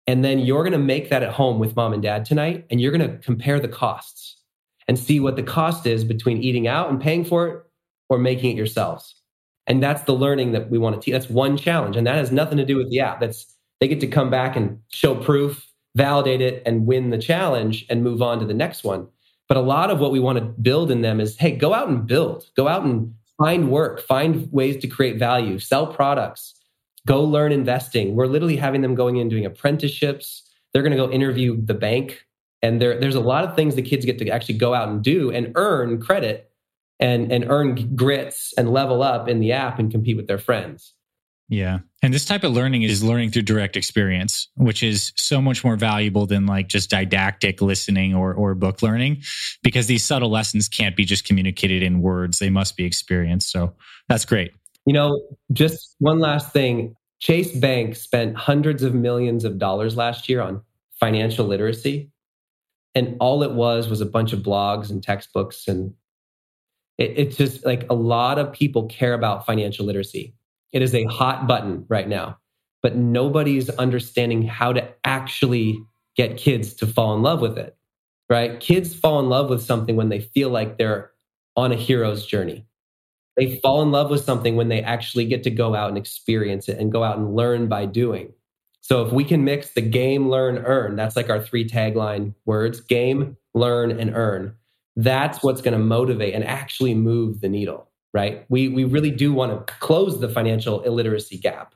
[0.06, 2.64] And then you're going to make that at home with mom and dad tonight.
[2.70, 4.40] And you're going to compare the costs
[4.88, 7.62] and see what the cost is between eating out and paying for it
[8.08, 9.14] or making it yourselves.
[9.66, 11.12] And that's the learning that we want to teach.
[11.12, 11.96] That's one challenge.
[11.96, 13.20] And that has nothing to do with the app.
[13.20, 17.84] That's they get to come back and show proof, validate it, and win the challenge
[17.90, 19.08] and move on to the next one.
[19.48, 21.88] But a lot of what we want to build in them is hey, go out
[21.88, 26.54] and build, go out and find work, find ways to create value, sell products,
[27.06, 28.16] go learn investing.
[28.16, 30.42] We're literally having them going in doing apprenticeships.
[30.72, 32.26] They're going to go interview the bank
[32.62, 35.02] and there, there's a lot of things the kids get to actually go out and
[35.02, 36.50] do and earn credit
[36.98, 40.94] and, and earn grits and level up in the app and compete with their friends.
[41.48, 41.78] Yeah.
[42.02, 45.76] And this type of learning is learning through direct experience, which is so much more
[45.76, 49.22] valuable than like just didactic listening or, or book learning
[49.62, 52.38] because these subtle lessons can't be just communicated in words.
[52.38, 53.50] They must be experienced.
[53.50, 53.74] So
[54.08, 54.52] that's great.
[54.86, 55.20] You know,
[55.52, 60.62] just one last thing Chase Bank spent hundreds of millions of dollars last year on
[61.00, 62.10] financial literacy
[62.94, 65.92] and all it was was a bunch of blogs and textbooks and
[66.98, 70.34] it, it's just like a lot of people care about financial literacy
[70.76, 72.38] it is a hot button right now
[72.82, 75.82] but nobody's understanding how to actually
[76.16, 77.76] get kids to fall in love with it
[78.28, 78.58] right?
[78.60, 81.12] Kids fall in love with something when they feel like they're
[81.56, 82.66] on a hero's journey.
[83.36, 86.68] They fall in love with something when they actually get to go out and experience
[86.68, 88.32] it and go out and learn by doing.
[88.80, 92.80] So if we can mix the game, learn, earn, that's like our three tagline words
[92.80, 94.54] game, learn, and earn.
[94.96, 98.44] That's what's going to motivate and actually move the needle, right?
[98.48, 101.74] We, we really do want to close the financial illiteracy gap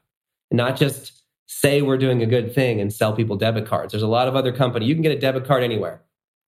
[0.51, 3.93] not just say we're doing a good thing and sell people debit cards.
[3.93, 4.89] There's a lot of other companies.
[4.89, 6.03] You can get a debit card anywhere.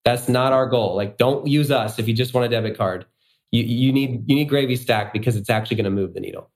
[0.05, 0.95] That's not our goal.
[0.95, 3.05] Like, don't use us if you just want a debit card.
[3.51, 6.51] you, you need you need gravy stack because it's actually going to move the needle.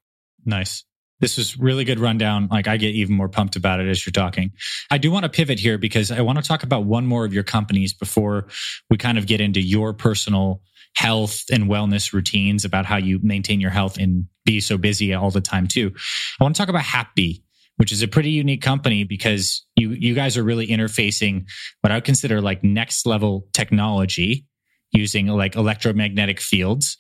[0.46, 0.84] Nice.
[1.20, 2.48] This was really good rundown.
[2.52, 4.52] Like I get even more pumped about it as you're talking.
[4.92, 7.34] I do want to pivot here because I want to talk about one more of
[7.34, 8.48] your companies before
[8.90, 10.62] we kind of get into your personal
[10.98, 15.30] health and wellness routines about how you maintain your health and be so busy all
[15.30, 15.94] the time too.
[16.40, 17.44] I want to talk about Hapbee,
[17.76, 21.46] which is a pretty unique company because you you guys are really interfacing
[21.82, 24.48] what I would consider like next level technology
[24.92, 26.98] using like electromagnetic fields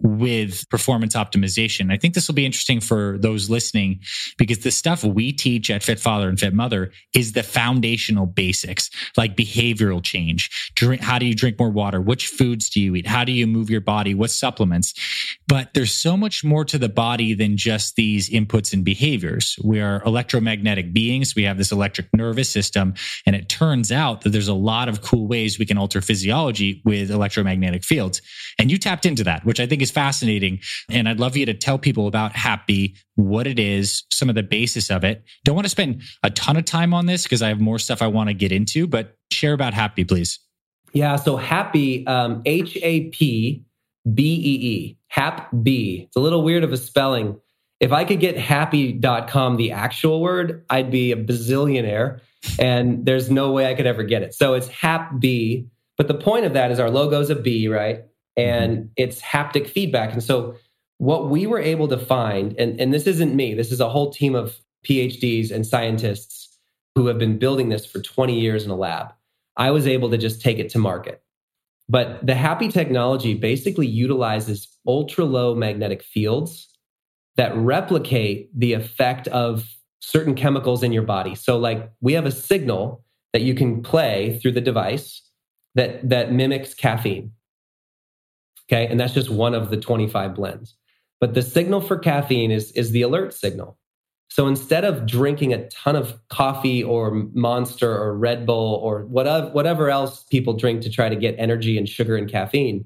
[0.00, 1.92] with performance optimization.
[1.92, 4.00] I think this will be interesting for those listening
[4.36, 8.90] because the stuff we teach at Fit Father and Fit Mother is the foundational basics
[9.16, 10.72] like behavioral change.
[10.74, 12.00] Drink, how do you drink more water?
[12.00, 13.06] Which foods do you eat?
[13.06, 14.14] How do you move your body?
[14.14, 14.94] What supplements?
[15.48, 19.58] But there's so much more to the body than just these inputs and behaviors.
[19.64, 21.34] We are electromagnetic beings.
[21.34, 22.94] We have this electric nervous system.
[23.26, 26.82] And it turns out that there's a lot of cool ways we can alter physiology
[26.84, 28.22] with electromagnetic fields.
[28.58, 30.60] And you tapped into that, which I think is fascinating.
[30.90, 34.42] And I'd love you to tell people about Hapbee, what it is, some of the
[34.42, 35.24] basis of it.
[35.44, 38.02] Don't want to spend a ton of time on this because I have more stuff
[38.02, 40.38] I want to get into, but share about Hapbee, please.
[40.92, 41.16] Yeah.
[41.16, 43.64] So Hapbee, um, H A P
[44.12, 46.04] B E E, Hapbee.
[46.06, 47.38] It's a little weird of a spelling.
[47.80, 52.20] If I could get happy.com, the actual word, I'd be a bazillionaire.
[52.58, 54.34] And there's no way I could ever get it.
[54.34, 55.68] So it's Hapbee.
[55.96, 58.04] But the point of that is our logo is a right?
[58.38, 58.86] And mm-hmm.
[58.96, 60.14] it's haptic feedback.
[60.14, 60.54] And so,
[60.96, 64.10] what we were able to find, and, and this isn't me, this is a whole
[64.10, 66.58] team of PhDs and scientists
[66.96, 69.12] who have been building this for 20 years in a lab.
[69.56, 71.22] I was able to just take it to market.
[71.88, 76.68] But the Hapbee technology basically utilizes ultra low magnetic fields
[77.36, 79.64] that replicate the effect of
[80.00, 81.34] certain chemicals in your body.
[81.34, 85.22] So, like, we have a signal that you can play through the device
[85.74, 87.32] that, that mimics caffeine.
[88.68, 88.86] Okay.
[88.86, 90.74] And that's just one of the 25 blends.
[91.20, 93.78] But the signal for caffeine is, is the alert signal.
[94.30, 99.48] So instead of drinking a ton of coffee or monster or Red Bull or whatever,
[99.48, 102.84] whatever else people drink to try to get energy and sugar and caffeine,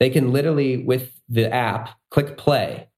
[0.00, 2.88] they can literally, with the app, click play.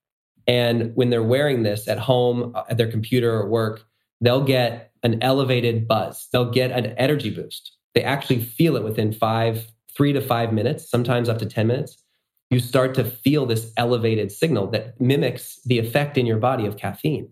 [0.47, 3.83] And when they're wearing this at home, uh, at their computer or work,
[4.21, 6.29] they'll get an elevated buzz.
[6.33, 7.73] They'll get an energy boost.
[7.95, 9.67] They actually feel it within five,
[9.97, 12.01] three to five minutes, sometimes up to 10 minutes
[12.51, 16.77] you start to feel this elevated signal that mimics the effect in your body of
[16.77, 17.29] caffeine.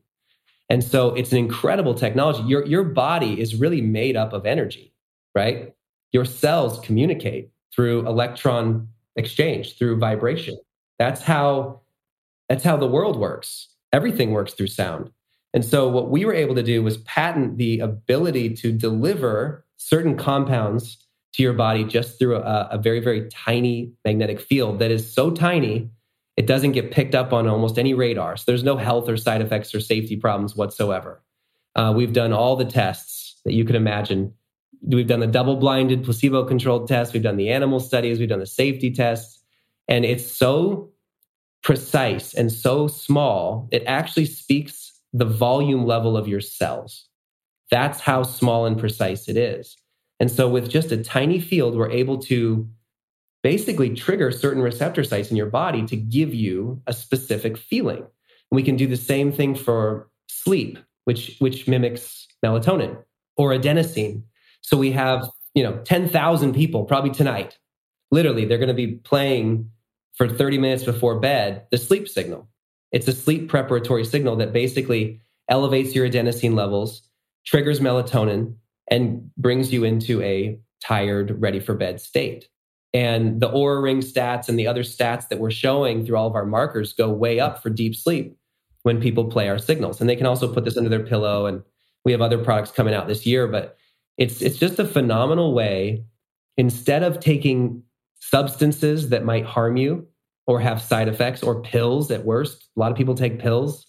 [0.71, 2.43] And so it's an incredible technology.
[2.45, 4.95] Your, your body is really made up of energy,
[5.35, 5.75] right?
[6.13, 10.59] Your cells communicate through electron exchange, through vibration.
[10.99, 11.81] That's how
[12.49, 13.69] that's how the world works.
[13.93, 15.11] Everything works through sound.
[15.53, 20.17] And so what we were able to do was patent the ability to deliver certain
[20.17, 20.97] compounds
[21.39, 25.31] to your body just through a, a very, very tiny magnetic field that is so
[25.31, 25.91] tiny
[26.37, 28.37] it doesn't get picked up on almost any radar.
[28.37, 31.21] So there's no health or side effects or safety problems whatsoever.
[31.75, 34.33] Uh, we've done all the tests that you could imagine.
[34.81, 37.13] We've done the double blinded placebo controlled tests.
[37.13, 38.21] We've done the animal studies.
[38.21, 39.41] We've done the safety tests.
[39.89, 40.93] And it's so
[41.65, 47.09] precise and so small, it actually speaks the volume level of your cells.
[47.73, 49.77] That's how small and precise it is.
[50.21, 52.69] And so, with just a tiny field, we're able to
[53.43, 57.99] basically trigger certain receptor sites in your body to give you a specific feeling.
[57.99, 58.07] And
[58.51, 63.03] we can do the same thing for sleep, which, which mimics melatonin
[63.37, 64.23] or adenosine.
[64.63, 67.59] So we have, you know, 10,000 people probably tonight.
[68.11, 69.71] Literally, they're going to be playing
[70.15, 72.49] for 30 minutes before bed the sleep signal.
[72.91, 77.03] It's a sleep preparatory signal that basically elevates your adenosine levels,
[77.47, 78.55] triggers melatonin,
[78.91, 82.49] and brings you into a tired, ready for bed state.
[82.95, 86.35] And the Oura Ring stats and the other stats that we're showing through all of
[86.35, 88.37] our markers go way up for deep sleep
[88.83, 90.01] when people play our signals.
[90.01, 91.47] And they can also put this under their pillow.
[91.47, 91.63] And
[92.05, 93.77] we have other products coming out this year, but
[94.17, 96.05] it's it's just a phenomenal way.
[96.57, 97.83] Instead of taking
[98.21, 100.07] substances that might harm you
[100.47, 103.87] or have side effects or pills at worst, a lot of people take pills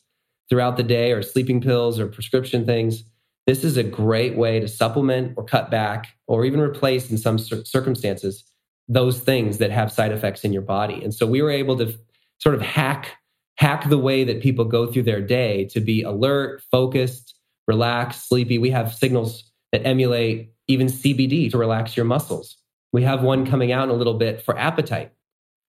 [0.50, 3.04] throughout the day or sleeping pills or prescription things
[3.50, 7.40] this is a great way to supplement or cut back or even replace in some
[7.40, 8.44] circumstances
[8.88, 11.04] those things that have side effects in your body.
[11.04, 11.98] And so we were able to
[12.38, 13.18] sort of hack
[13.58, 17.34] hack the way that people go through their day to be alert, focused,
[17.68, 18.60] relaxed, sleepy.
[18.60, 22.56] We have signals that emulate even CBD to relax your muscles.
[22.94, 25.12] We have one coming out in a little bit for appetite.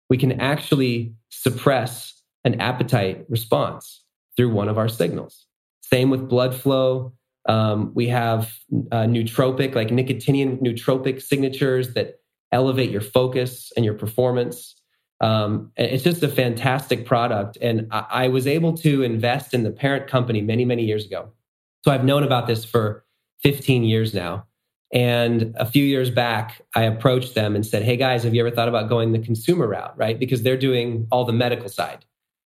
[0.09, 4.03] We can actually suppress an appetite response
[4.35, 5.45] through one of our signals.
[5.81, 7.13] Same with blood flow,
[7.47, 8.53] um, we have
[8.91, 12.19] uh, nootropic, like nicotinian nootropic signatures that
[12.51, 14.75] elevate your focus and your performance.
[15.19, 17.57] Um, it's just a fantastic product.
[17.61, 21.29] And I, I was able to invest in the parent company many, many years ago.
[21.83, 23.05] So I've known about this for
[23.43, 24.45] 15 years now.
[24.93, 28.55] And a few years back, I approached them and said, Hey guys, have you ever
[28.55, 29.97] thought about going the consumer route?
[29.97, 30.17] Right.
[30.17, 32.05] Because they're doing all the medical side.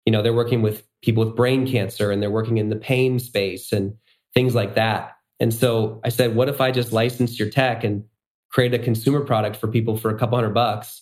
[0.06, 3.20] You know, they're working with people with brain cancer and they're working in the pain
[3.20, 3.96] space and
[4.36, 5.16] things like that.
[5.40, 8.04] And so I said, What if I just licensed your tech and
[8.52, 11.02] create a consumer product for people for a couple hundred bucks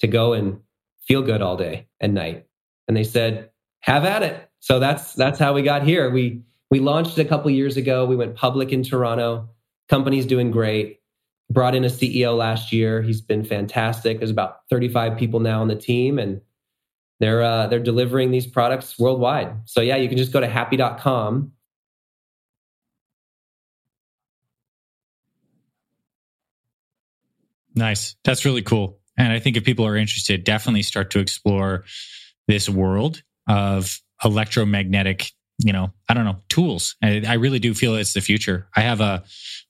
[0.00, 0.60] to go and
[1.06, 2.46] feel good all day and night?
[2.88, 4.48] And they said, Have at it.
[4.60, 6.10] So that's that's how we got here.
[6.10, 8.04] We we launched a couple years ago.
[8.04, 9.48] We went public in Toronto
[9.88, 11.00] Company's doing great.
[11.50, 13.02] Brought in a CEO last year.
[13.02, 14.18] He's been fantastic.
[14.18, 16.40] There's about 35 people now on the team, and
[17.20, 19.54] they're uh, they're delivering these products worldwide.
[19.66, 21.52] So yeah, you can just go to hapbee.com.
[27.74, 28.16] Nice.
[28.24, 28.98] That's really cool.
[29.16, 31.84] And I think if people are interested, definitely start to explore
[32.48, 36.96] this world of electromagnetic you know, I don't know, tools.
[37.02, 38.66] I, I, really do feel it's the future.
[38.74, 39.22] I have a,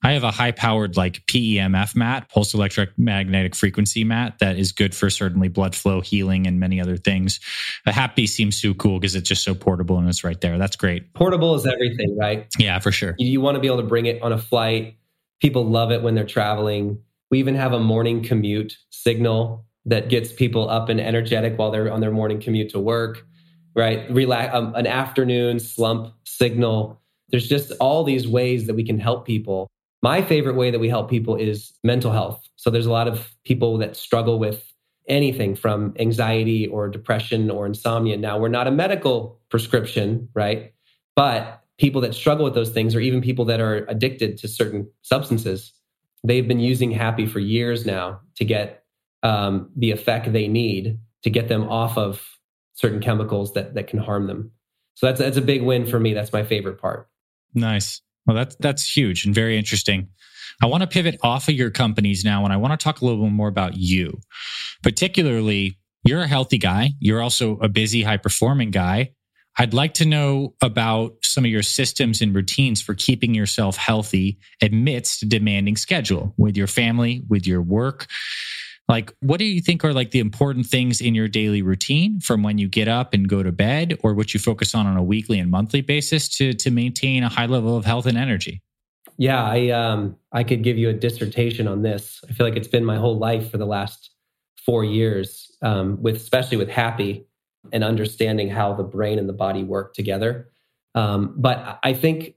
[0.03, 4.95] I have a high powered like PEMF mat, pulse electromagnetic frequency mat that is good
[4.95, 7.39] for certainly blood flow healing and many other things.
[7.85, 10.57] The Hapbee seems so cool because it's just so portable and it's right there.
[10.57, 11.13] That's great.
[11.13, 12.47] Portable is everything, right?
[12.59, 13.15] Yeah, for sure.
[13.19, 14.97] You, you want to be able to bring it on a flight.
[15.41, 17.03] People love it when they're traveling.
[17.35, 21.93] We even have a morning commute signal that gets people up and energetic while they're
[21.93, 23.27] on their morning commute to work
[23.75, 24.09] right?
[24.11, 27.01] Relax, um, an afternoon slump signal.
[27.31, 29.69] There's just all these ways that we can help people.
[30.03, 32.47] My favorite way that we help people is mental health.
[32.57, 34.73] So there's a lot of people that struggle with
[35.09, 38.17] anything from anxiety or depression or insomnia.
[38.17, 40.73] Now, we're not a medical prescription, right?
[41.17, 44.89] But people that struggle with those things, or even people that are addicted to certain
[45.03, 45.73] substances,
[46.25, 48.85] they've been using Hapbee for years now to get
[49.23, 52.27] um, the effect they need to get them off of
[52.75, 54.51] certain chemicals that that can harm them.
[54.95, 56.15] So that's that's a big win for me.
[56.15, 57.09] That's my favorite part.
[57.55, 58.01] Nice.
[58.27, 60.09] Well, that's that's huge and very interesting.
[60.63, 63.05] I want to pivot off of your companies now, and I want to talk a
[63.05, 64.21] little bit more about you.
[64.83, 66.91] Particularly, you're a healthy guy.
[67.01, 69.13] You're also a busy, high performing guy.
[69.57, 74.39] I'd like to know about some of your systems and routines for keeping yourself healthy
[74.61, 78.07] amidst a demanding schedule with your family, with your work.
[78.89, 82.43] Like, what do you think are like the important things in your daily routine from
[82.43, 85.03] when you get up and go to bed, or what you focus on on a
[85.03, 88.61] weekly and monthly basis to to maintain a high level of health and energy?
[89.17, 92.21] Yeah, I um I could give you a dissertation on this.
[92.29, 94.11] I feel like it's been my whole life for the last
[94.67, 97.25] four years, um, with especially with Hapbee
[97.73, 100.49] and understanding how the brain and the body work together.
[100.95, 102.35] Um, but I think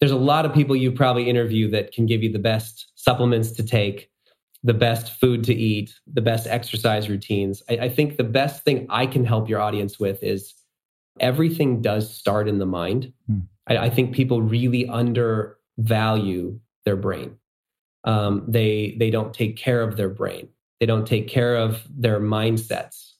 [0.00, 3.52] there's a lot of people you probably interview that can give you the best supplements
[3.52, 4.10] to take
[4.64, 7.62] the best food to eat, the best exercise routines.
[7.68, 10.54] I, I, think the best thing I can help your audience with is
[11.20, 13.12] everything does start in the mind.
[13.26, 13.38] Hmm.
[13.66, 17.36] I, I, think people really undervalue their brain.
[18.04, 20.48] Um, they they don't take care of their brain.
[20.80, 23.11] They don't take care of their mindsets.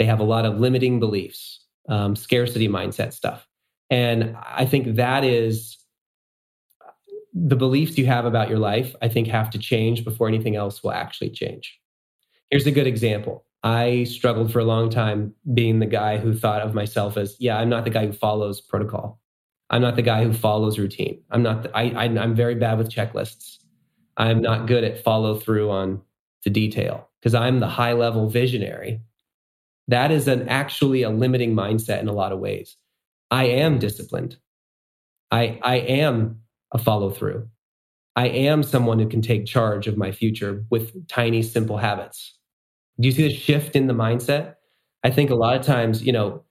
[0.00, 3.46] They have a lot of limiting beliefs, um, scarcity mindset stuff,
[3.88, 5.76] and I think that is
[7.32, 10.82] the beliefs you have about your life, I think, have to change before anything else
[10.82, 11.78] will actually change.
[12.50, 13.44] Here's a good example.
[13.62, 17.58] I struggled for a long time being the guy who thought of myself as, yeah,
[17.58, 19.20] I'm not the guy who follows protocol.
[19.68, 21.22] I'm not the guy who follows routine.
[21.30, 21.62] I'm not.
[21.62, 23.58] The, I, I I'm very bad with checklists.
[24.16, 26.02] I'm not good at follow through on
[26.42, 29.00] the detail because I'm the high level visionary.
[29.90, 32.76] That is an actually a limiting mindset in a lot of ways.
[33.32, 34.36] I am disciplined.
[35.32, 36.40] I I am
[36.72, 37.48] a follow through.
[38.14, 42.38] I am someone who can take charge of my future with tiny, simple habits.
[43.00, 44.54] Do you see the shift in the mindset?
[45.02, 46.44] I think a lot of times, you know,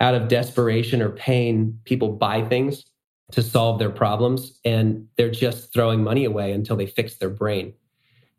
[0.00, 2.84] out of desperation or pain, people buy things
[3.32, 7.72] to solve their problems and they're just throwing money away until they fix their brain.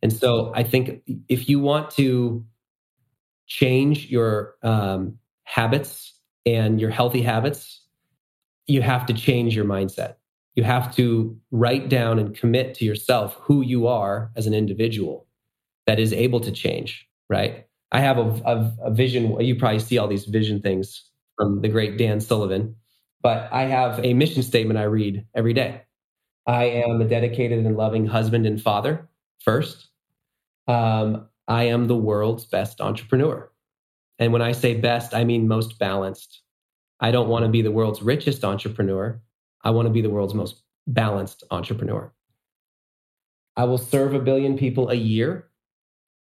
[0.04, 2.46] And so I think if you want to
[3.48, 6.14] change your um, habits
[6.46, 7.82] and your healthy habits,
[8.68, 10.16] you have to change your mindset
[10.58, 15.28] you have to write down and commit to yourself who you are as an individual
[15.86, 17.68] that is able to change, right?
[17.92, 19.40] I have a, a, a, vision.
[19.40, 22.76] You probably see all these vision things from the great Dan Sullivan,
[23.22, 25.84] but I have a mission statement I read every day.
[26.48, 29.08] I am a dedicated and loving husband and father
[29.40, 29.90] first.
[30.68, 33.52] Um, I am the world's best entrepreneur.
[34.20, 36.42] And when I say best, I mean most balanced.
[37.00, 39.22] I don't want to be the world's richest entrepreneur.
[39.64, 42.12] I want to be the world's most balanced entrepreneur.
[43.56, 45.50] I will serve a billion people a year.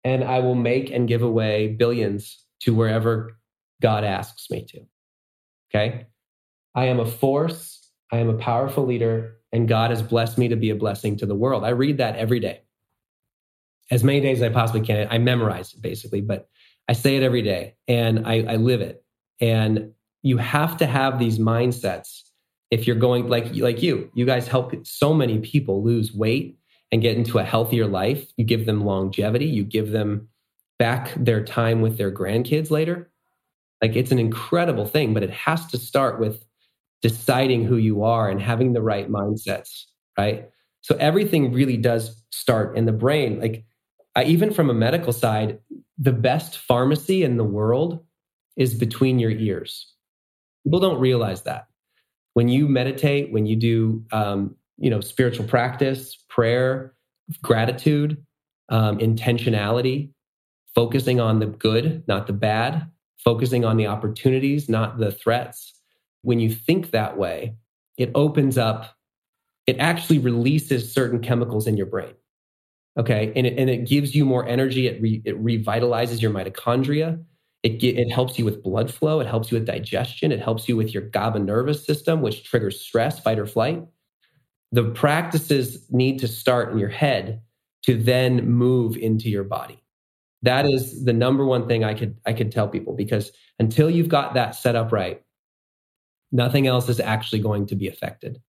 [0.04, 3.38] and I will make and give away billions to wherever
[3.82, 4.80] God asks me to.
[5.74, 6.06] Okay.
[6.74, 7.90] I am a force.
[8.12, 11.26] I am a powerful leader, and God has blessed me to be a blessing to
[11.26, 11.64] the world.
[11.64, 12.62] I read that every day.
[13.90, 15.08] As many days as I possibly can.
[15.10, 16.48] I memorize it basically, but
[16.88, 19.04] I say it every day and I, I live it.
[19.40, 22.22] And you have to have these mindsets
[22.70, 24.10] if you're going like like you.
[24.14, 26.58] You guys help so many people lose weight
[26.92, 28.30] and get into a healthier life.
[28.36, 29.46] You give them longevity.
[29.46, 30.28] You give them
[30.78, 33.10] back their time with their grandkids later.
[33.82, 36.44] Like it's an incredible thing, but it has to start with
[37.02, 39.84] deciding who you are and having the right mindsets,
[40.18, 40.50] right?
[40.82, 43.40] So everything really does start in the brain.
[43.40, 43.64] Like
[44.24, 45.60] Even from a medical side,
[45.98, 48.04] the best pharmacy in the world
[48.56, 49.94] is between your ears.
[50.64, 51.68] People don't realize that.
[52.34, 56.94] When you meditate, when you do, um, you know, spiritual practice, prayer,
[57.42, 58.16] gratitude,
[58.68, 60.10] um, intentionality,
[60.74, 65.74] focusing on the good, not the bad, focusing on the opportunities, not the threats.
[66.22, 67.56] When you think that way,
[67.96, 68.96] it opens up,
[69.66, 72.14] it actually releases certain chemicals in your brain.
[73.00, 73.32] Okay.
[73.34, 74.86] And it, and it gives you more energy.
[74.86, 77.24] It, re, it revitalizes your mitochondria.
[77.62, 79.20] It, it helps you with blood flow.
[79.20, 80.32] It helps you with digestion.
[80.32, 83.82] It helps you with your GABA nervous system, which triggers stress, fight or flight.
[84.72, 87.40] The practices need to start in your head
[87.84, 89.82] to then move into your body.
[90.42, 94.08] That is the number one thing I could I could tell people because until you've
[94.08, 95.22] got that set up right,
[96.32, 98.40] nothing else is actually going to be affected.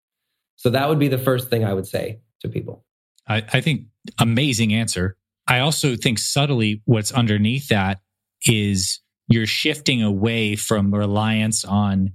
[0.57, 2.85] So that would be the first thing I would say to people.
[3.31, 3.87] I, I think
[4.19, 5.17] amazing answer.
[5.47, 8.01] I also think subtly what's underneath that
[8.47, 12.13] is you're shifting away from reliance on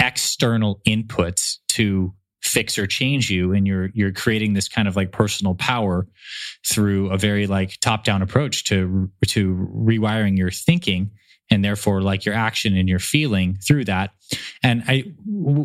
[0.00, 5.12] external inputs to fix or change you and you're you're creating this kind of like
[5.12, 6.06] personal power
[6.66, 11.10] through a very like top down approach to to rewiring your thinking
[11.50, 14.10] and therefore like your action and your feeling through that.
[14.62, 15.04] And i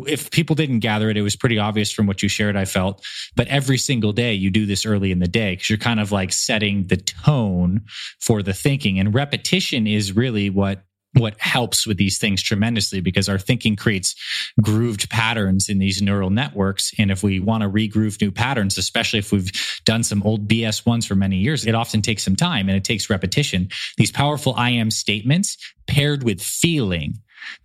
[0.06, 3.04] if people didn't gather it it was pretty obvious from what you shared i felt.
[3.36, 6.12] But every single day you do this early in the day because you're kind of
[6.12, 7.82] like setting the tone
[8.20, 8.98] for the thinking.
[8.98, 14.14] And repetition is really what what helps with these things tremendously because our thinking creates
[14.60, 16.92] grooved patterns in these neural networks.
[16.98, 19.52] And if we want to regroove new patterns, especially if we've
[19.84, 22.84] done some old BS ones for many years, it often takes some time and it
[22.84, 23.68] takes repetition.
[23.96, 25.56] These powerful I am statements
[25.86, 27.14] paired with feeling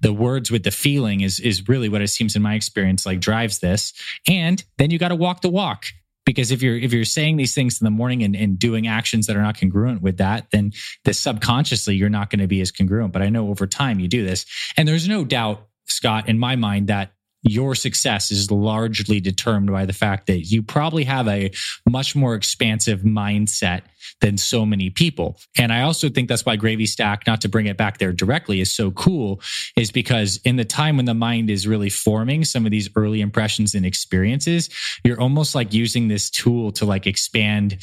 [0.02, 3.22] the words with the feeling is is really what it seems in my experience like
[3.22, 3.94] drives this
[4.28, 5.86] and then you got to walk the walk
[6.30, 9.26] because if you're if you're saying these things in the morning and, and doing actions
[9.26, 10.72] that are not congruent with that then
[11.04, 13.12] the subconsciously you're not going to be as congruent.
[13.12, 14.46] But i know over time you do this.
[14.78, 19.86] And there's no doubt scott in my mind that your success is largely determined by
[19.86, 21.52] the fact that you probably have a
[21.90, 23.82] much more expansive mindset
[24.22, 25.40] than so many people.
[25.58, 28.60] And I also think that's why Gravy Stack, not to bring it back there directly,
[28.60, 29.42] is so cool,
[29.76, 33.22] is because in the time when the mind is really forming some of these early
[33.22, 34.70] impressions and experiences,
[35.04, 37.78] you're almost like using this tool to like expand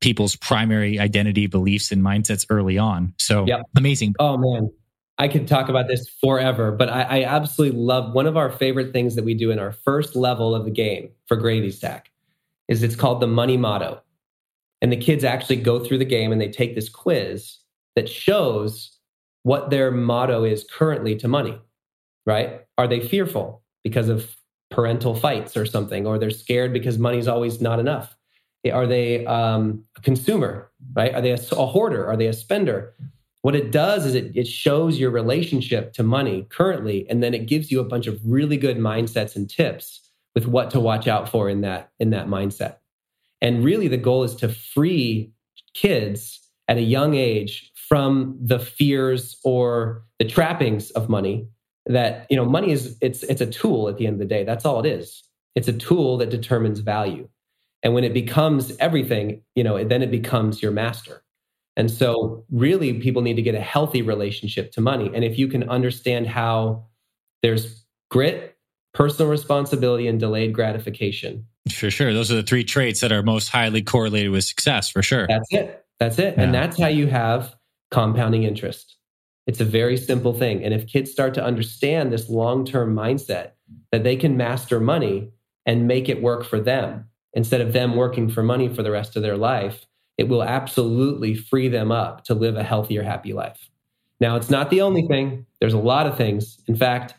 [0.00, 3.12] people's primary identity beliefs and mindsets early on.
[3.18, 3.62] So yep.
[3.76, 4.14] amazing.
[4.18, 4.70] Oh man.
[5.20, 8.90] I could talk about this forever, but I, I, absolutely love one of our favorite
[8.94, 12.10] things that we do in our first level of the game for Gravy Stack
[12.68, 14.00] is it's called the money motto.
[14.80, 17.58] And the kids actually go through the game and they take this quiz
[17.96, 18.96] that shows
[19.42, 21.60] what their motto is currently to money,
[22.24, 22.62] right?
[22.78, 24.34] Are they fearful because of
[24.70, 28.16] parental fights or something, or they're scared because money's always not enough?
[28.72, 31.14] Are they um, a consumer, right?
[31.14, 32.06] Are they a, a hoarder?
[32.06, 32.94] Are they a spender?
[33.42, 37.46] What it does is it, it shows your relationship to money currently, and then it
[37.46, 41.28] gives you a bunch of really good mindsets and tips with what to watch out
[41.28, 42.76] for in that in that mindset.
[43.40, 45.32] And really the goal is to free
[45.72, 51.48] kids at a young age from the fears or the trappings of money
[51.86, 54.44] that you know money is it's it's a tool at the end of the day.
[54.44, 55.22] That's all it is.
[55.54, 57.28] It's a tool that determines value.
[57.82, 61.22] And when it becomes everything you know then it becomes your master
[61.80, 65.10] and so, really, people need to get a healthy relationship to money.
[65.14, 66.84] And if you can understand how
[67.42, 68.54] there's grit,
[68.92, 71.46] personal responsibility, and delayed gratification.
[71.72, 72.12] For sure.
[72.12, 75.26] Those are the three traits that are most highly correlated with success, for sure.
[75.26, 75.86] That's it.
[75.98, 76.34] That's it.
[76.36, 76.42] Yeah.
[76.42, 77.56] And that's how you have
[77.90, 78.98] compounding interest.
[79.46, 80.62] It's a very simple thing.
[80.62, 83.52] And if kids start to understand this long term mindset
[83.90, 85.30] that they can master money
[85.64, 89.16] and make it work for them instead of them working for money for the rest
[89.16, 89.86] of their life,
[90.20, 93.70] it will absolutely free them up to live a healthier, happy life.
[94.20, 96.62] Now, it's not the only thing, there's a lot of things.
[96.66, 97.14] In fact,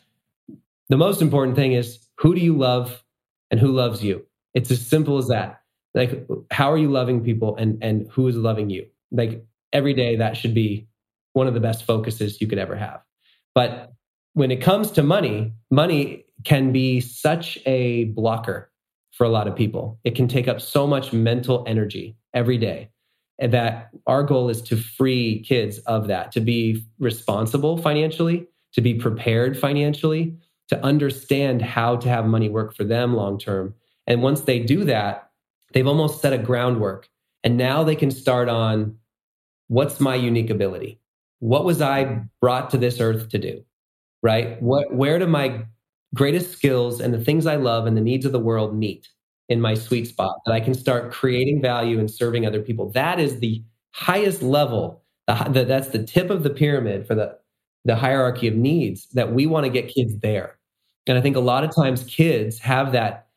[0.88, 3.02] the most important thing is who do you love
[3.50, 4.24] and who loves you?
[4.54, 5.62] It's as simple as that.
[5.94, 8.86] Like, how are you loving people and, and who is loving you?
[9.10, 10.86] Like, every day that should be
[11.32, 13.00] one of the best focuses you could ever have.
[13.52, 13.94] But
[14.34, 18.70] when it comes to money, money can be such a blocker
[19.10, 19.98] for a lot of people.
[20.04, 22.90] It can take up so much mental energy every day.
[23.38, 28.80] And that our goal is to free kids of that, to be responsible financially, to
[28.80, 30.36] be prepared financially,
[30.68, 33.74] to understand how to have money work for them long term.
[34.06, 35.30] And once they do that,
[35.72, 37.08] they've almost set a groundwork.
[37.44, 38.96] And now they can start on
[39.68, 41.00] what's my unique ability?
[41.40, 43.64] What was I brought to this earth to do?
[44.22, 44.60] Right?
[44.62, 45.66] What where do my
[46.14, 49.08] greatest skills and the things I love and the needs of the world meet
[49.52, 52.90] in my sweet spot that I can start creating value and serving other people?
[52.90, 55.02] That is the highest level.
[55.28, 57.38] The, that's the tip of the pyramid for the
[57.84, 60.56] the hierarchy of needs that we want to get kids there.
[61.06, 63.28] And I think a lot of times kids have that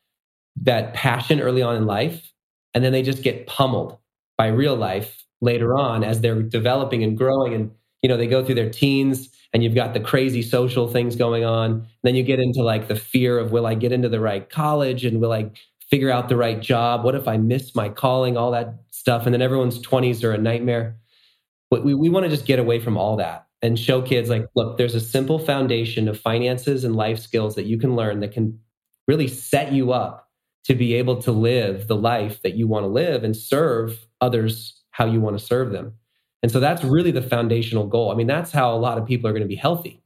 [0.62, 2.32] that passion early on in life
[2.74, 3.98] and then they just get pummeled
[4.38, 8.44] by real life later on as they're developing and growing and you know they go
[8.44, 12.40] through their teens and you've got the crazy social things going on then you get
[12.40, 15.50] into like the fear of will i get into the right college and will i
[15.90, 17.04] figure out the right job.
[17.04, 18.38] What if i miss my calling?
[18.38, 19.26] All that stuff.
[19.26, 20.98] And then everyone's 20s are a nightmare.
[21.70, 24.46] But we, we want to just get away from all that and show kids like
[24.56, 28.32] look there's a simple foundation of finances and life skills that you can learn that
[28.32, 28.60] can
[29.08, 30.30] really set you up
[30.66, 34.84] to be able to live the life that you want to live and serve others
[34.92, 35.94] how you want to serve them.
[36.42, 38.12] And so that's really the foundational goal.
[38.12, 40.02] I mean that's how a lot of people are going to be healthy.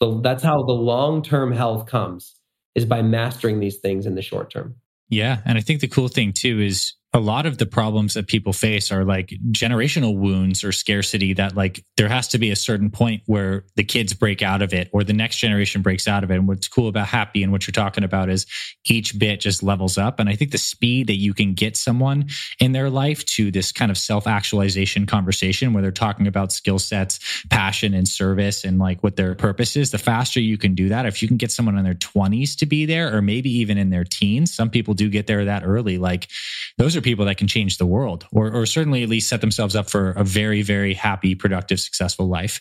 [0.00, 2.34] That's how the long-term health comes
[2.74, 4.74] is by mastering these things in the short term
[5.08, 8.26] yeah and i think the cool thing too is a lot of the problems that
[8.26, 12.56] people face are like generational wounds or scarcity that like there has to be a
[12.56, 16.24] certain point where the kids break out of it or the next generation breaks out
[16.24, 16.34] of it.
[16.34, 18.46] And what's cool about happy and what you're talking about is
[18.86, 20.18] each bit just levels up.
[20.18, 22.26] And I think the speed that you can get someone
[22.58, 26.80] in their life to this kind of self actualization conversation where they're talking about skill
[26.80, 30.88] sets, passion and service and like what their purpose is, the faster you can do
[30.88, 31.06] that.
[31.06, 33.90] If you can get someone in their 20s to be there or maybe even in
[33.90, 35.96] their teens, some people do get there that early.
[35.96, 36.28] Like
[36.76, 39.76] those are people that can change the world or, or certainly at least set themselves
[39.76, 42.60] up for a very, very happy, productive, successful life.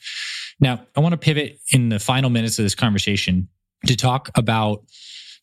[0.59, 3.47] Now, I want to pivot in the final minutes of this conversation
[3.87, 4.83] to talk about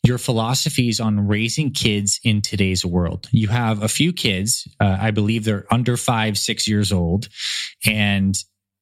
[0.03, 3.29] your philosophies on raising kids in today's world.
[3.33, 7.29] You have a few kids, uh, I believe they're under five, six years old,
[7.85, 8.35] and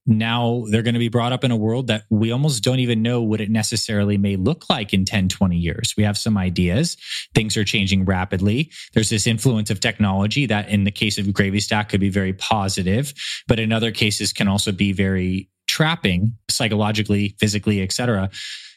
[0.09, 3.03] now they're going to be brought up in a world that we almost don't even
[3.03, 5.95] know what it necessarily may look like in 10, 20 years.
[5.97, 6.97] We have some ideas.
[7.35, 8.73] Things are changing rapidly.
[8.95, 12.33] There's this influence of technology that in the case of Gravy Stack could be very
[12.33, 13.13] positive,
[13.47, 18.31] but in other cases can also be very trapping psychologically, physically, etc.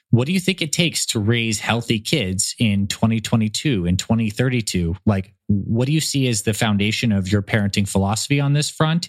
[0.09, 4.97] What do you think it takes to raise healthy kids in 2022 and 2032?
[5.05, 9.07] Like, what do you see as the foundation of your parenting philosophy on this front?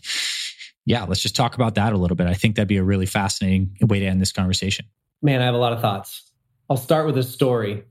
[0.84, 2.26] Yeah, let's just talk about that a little bit.
[2.26, 4.86] I think that'd be a really fascinating way to end this conversation.
[5.22, 6.30] Man, I have a lot of thoughts.
[6.68, 7.84] I'll start with a story.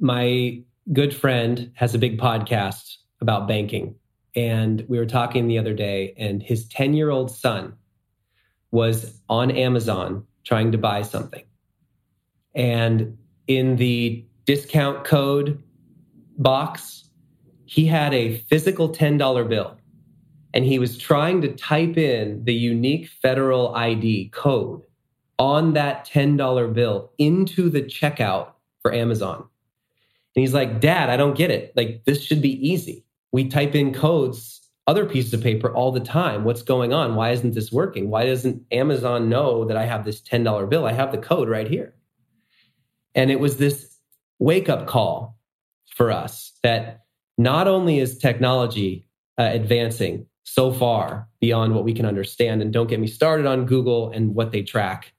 [0.00, 0.62] My
[0.92, 3.94] good friend has a big podcast about banking.
[4.34, 7.74] And we were talking the other day, and his 10 year old son
[8.70, 11.44] was on Amazon trying to buy something.
[12.54, 13.16] And
[13.46, 15.62] in the discount code
[16.38, 17.08] box,
[17.64, 19.76] he had a physical $10 bill
[20.54, 24.82] and he was trying to type in the unique federal ID code
[25.38, 29.38] on that $10 bill into the checkout for Amazon.
[29.38, 31.72] And he's like, Dad, I don't get it.
[31.76, 33.04] Like, this should be easy.
[33.32, 36.44] We type in codes, other pieces of paper all the time.
[36.44, 37.16] What's going on?
[37.16, 38.10] Why isn't this working?
[38.10, 40.86] Why doesn't Amazon know that I have this $10 bill?
[40.86, 41.94] I have the code right here.
[43.14, 43.98] And it was this
[44.38, 45.38] wake up call
[45.94, 47.04] for us that
[47.38, 49.06] not only is technology
[49.38, 52.62] uh, advancing, so far beyond what we can understand.
[52.62, 55.12] And don't get me started on Google and what they track,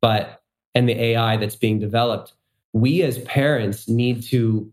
[0.00, 0.42] but
[0.74, 2.32] and the AI that's being developed.
[2.72, 4.70] We as parents need to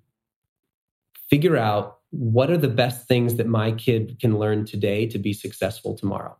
[1.30, 5.32] figure out what are the best things that my kid can learn today to be
[5.32, 6.36] successful tomorrow.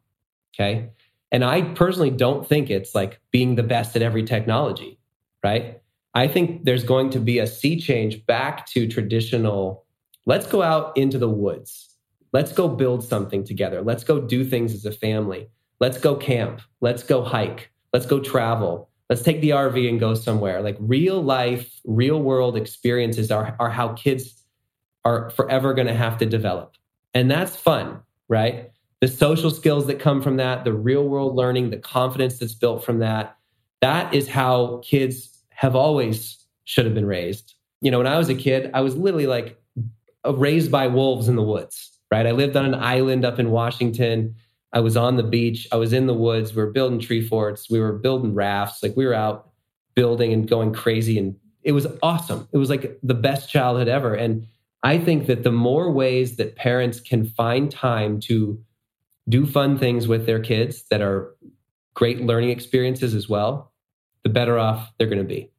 [0.56, 0.90] Okay.
[1.32, 5.00] And I personally don't think it's like being the best at every technology,
[5.44, 5.80] right?
[6.16, 9.86] I think there's going to be a sea change back to traditional.
[10.26, 11.89] Let's go out into the woods
[12.32, 13.82] Let's go build something together.
[13.82, 15.50] Let's go do things as a family.
[15.80, 16.62] Let's go camp.
[16.82, 17.72] Let's go hike.
[17.94, 18.90] Let's go travel.
[19.10, 20.62] Let's take the RV and go somewhere.
[20.62, 24.44] Like real life, real world experiences are, are how kids
[25.06, 26.76] are forever going to have to develop.
[27.16, 28.72] And that's fun, right?
[29.02, 32.84] The social skills that come from that, the real world learning, the confidence that's built
[32.84, 33.36] from that.
[33.82, 37.56] That is how kids have always should have been raised.
[37.82, 39.60] You know, when I was a kid, I was literally like
[40.36, 42.26] raised by wolves in the woods right?
[42.26, 44.36] I lived on an island up in Washington.
[44.74, 45.68] I was on the beach.
[45.72, 46.54] I was in the woods.
[46.54, 47.70] We were building tree forts.
[47.70, 48.84] We were building rafts.
[48.84, 49.50] Like we were out
[49.96, 51.18] building and going crazy.
[51.18, 52.48] And it was awesome.
[52.52, 54.14] It was like the best childhood ever.
[54.14, 54.48] And
[54.84, 58.62] I think that the more ways that parents can find time to
[59.28, 61.36] do fun things with their kids that are
[61.94, 63.74] great learning experiences as well,
[64.24, 65.52] the better off they're going to be.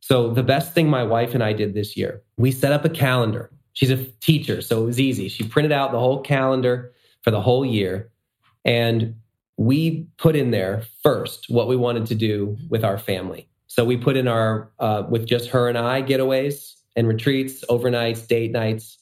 [0.00, 2.88] So, the best thing my wife and I did this year, we set up a
[2.88, 3.50] calendar.
[3.78, 5.28] She's a teacher, so it was easy.
[5.28, 8.10] She printed out the whole calendar for the whole year.
[8.64, 9.14] And
[9.56, 13.48] we put in there first what we wanted to do with our family.
[13.68, 18.26] So, we put in our, uh, with just her and I, getaways and retreats, overnights,
[18.26, 18.98] date nights.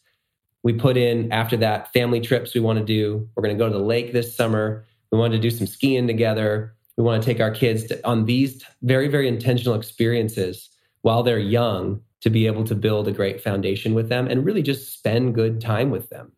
[0.63, 3.27] We put in after that family trips we want to do.
[3.35, 4.85] We're going to go to the lake this summer.
[5.11, 6.75] We want to do some skiing together.
[6.99, 10.69] We want to take our kids to, on these very, very intentional experiences
[11.01, 14.63] while they're young to be able to build a great foundation with them and really
[14.63, 16.33] just spend good time with them,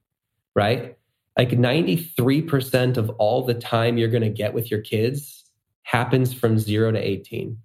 [0.55, 0.97] right?
[1.37, 5.45] Like 93% of all the time you're going to get with your kids
[5.83, 7.57] happens from zero to 18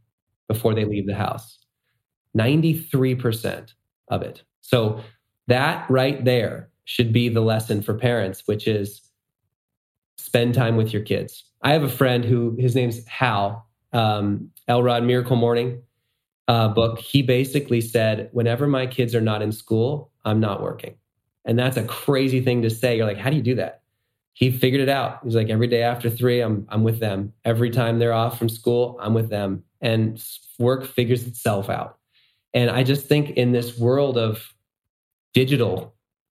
[0.47, 1.59] before they leave the house.
[2.37, 3.73] 93%
[4.09, 4.43] of it.
[4.61, 5.01] So
[5.47, 9.01] that right there should be the lesson for parents, which is
[10.17, 11.43] spend time with your kids.
[11.63, 15.81] I have a friend who his name's Hal, um, Elrod Miracle Morning
[16.47, 16.99] uh, book.
[16.99, 20.95] He basically said, whenever my kids are not in school, I'm not working.
[21.45, 22.97] And that's a crazy thing to say.
[22.97, 23.81] You're like, how do you do that?
[24.33, 25.19] He figured it out.
[25.23, 27.33] He's like, every day after three, I'm I'm with them.
[27.45, 29.63] Every time they're off from school, I'm with them.
[29.81, 30.23] And
[30.57, 31.97] work figures itself out.
[32.53, 34.53] And I just think in this world of
[35.33, 35.93] digital,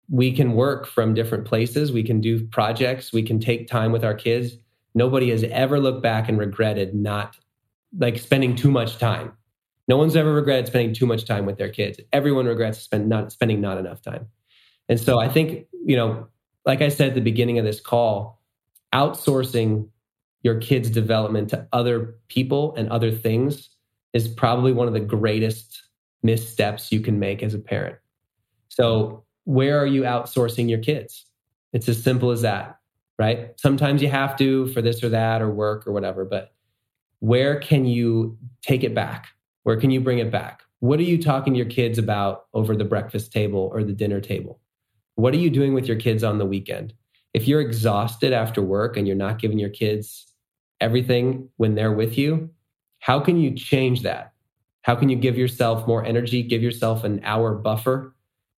[0.09, 1.91] we can work from different places.
[1.91, 3.11] We can do projects.
[3.11, 4.53] We can take time with our kids.
[4.95, 7.37] Nobody has ever looked back and regretted not
[7.97, 9.33] like spending too much time.
[9.89, 11.99] No one's ever regretted spending too much time with their kids.
[12.13, 14.27] Everyone regrets spend not spending not enough time.
[14.87, 16.27] And so I think, you know,
[16.63, 18.39] like I said at the beginning of this call,
[18.93, 19.89] outsourcing
[20.43, 23.69] your kids' development to other people and other things
[24.13, 25.81] is probably one of the greatest
[26.21, 27.97] missteps you can make as a parent.
[28.67, 31.25] So, where are you outsourcing your kids?
[31.73, 32.77] It's as simple as that,
[33.17, 33.59] right?
[33.59, 36.53] Sometimes you have to for this or that or work or whatever, but
[37.19, 39.29] where can you take it back?
[39.63, 40.63] Where can you bring it back?
[40.79, 44.21] What are you talking to your kids about over the breakfast table or the dinner
[44.21, 44.59] table?
[45.15, 46.93] What are you doing with your kids on the weekend?
[47.33, 50.33] If you're exhausted after work and you're not giving your kids
[50.79, 52.49] everything when they're with you,
[52.99, 54.33] how can you change that?
[54.81, 58.15] How can you give yourself more energy, give yourself an hour buffer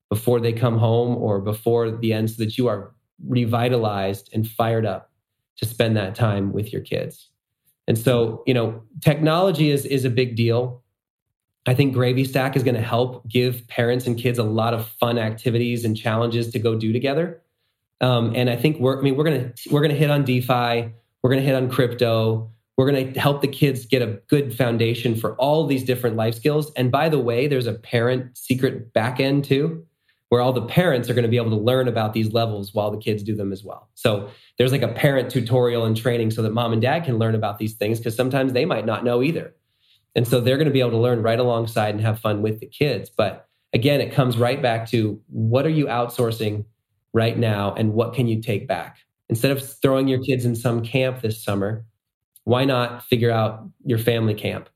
[0.09, 2.93] before they come home or before the end so that you are
[3.27, 5.11] revitalized and fired up
[5.57, 7.29] to spend that time with your kids?
[7.87, 10.80] And so, you know, technology is is a big deal.
[11.67, 14.87] I think Gravy Stack is going to help give parents and kids a lot of
[14.87, 17.41] fun activities and challenges to go do together.
[17.99, 20.23] Um, and I think we're, I mean, we're going to we're going to hit on
[20.23, 20.91] DeFi,
[21.21, 24.55] we're going to hit on crypto, we're going to help the kids get a good
[24.55, 26.71] foundation for all these different life skills.
[26.75, 29.85] And by the way, there's a parent secret back end too,
[30.29, 32.89] where all the parents are going to be able to learn about these levels while
[32.89, 33.87] the kids do them as well.
[33.93, 37.35] So there's like a parent tutorial and training so that mom and dad can learn
[37.35, 39.53] about these things because sometimes they might not know either.
[40.15, 42.59] And so they're going to be able to learn right alongside and have fun with
[42.59, 43.09] the kids.
[43.09, 46.65] But again, it comes right back to what are you outsourcing
[47.13, 48.97] right now and what can you take back?
[49.29, 51.85] Instead of throwing your kids in some camp this summer,
[52.43, 54.69] why not figure out your family camp,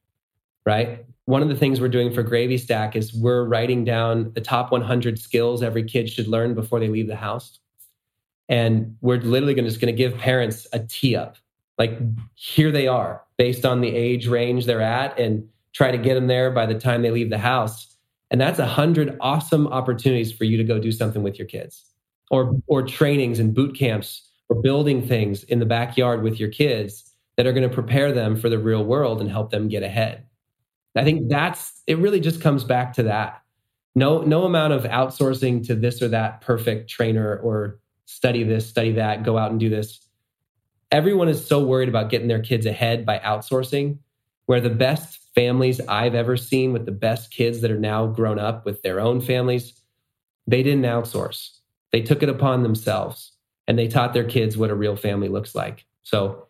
[0.65, 1.05] right?
[1.25, 4.71] One of the things we're doing for Gravy Stack is we're writing down the top
[4.71, 7.59] 100 skills every kid should learn before they leave the house.
[8.47, 11.38] And we're literally gonna, just going to give parents a tee up.
[11.78, 11.99] Like,
[12.36, 16.28] here they are based on the age range they're at and try to get them
[16.28, 17.95] there by the time they leave the house.
[18.32, 21.84] And that's a hundred awesome opportunities for you to go do something with your kids
[22.32, 27.11] or, or trainings and boot camps or building things in the backyard with your kids
[27.36, 30.26] that are going to prepare them for the real world and help them get ahead.
[30.95, 33.41] I think that's it really just comes back to that.
[33.95, 38.93] No no amount of outsourcing to this or that perfect trainer or study this, study
[38.93, 39.99] that, go out and do this.
[40.91, 43.97] Everyone is so worried about getting their kids ahead by outsourcing
[44.45, 48.39] where the best families I've ever seen with the best kids that are now grown
[48.39, 49.73] up with their own families,
[50.47, 51.57] they didn't outsource.
[51.91, 53.33] They took it upon themselves
[53.67, 55.86] and they taught their kids what a real family looks like.
[56.03, 56.47] So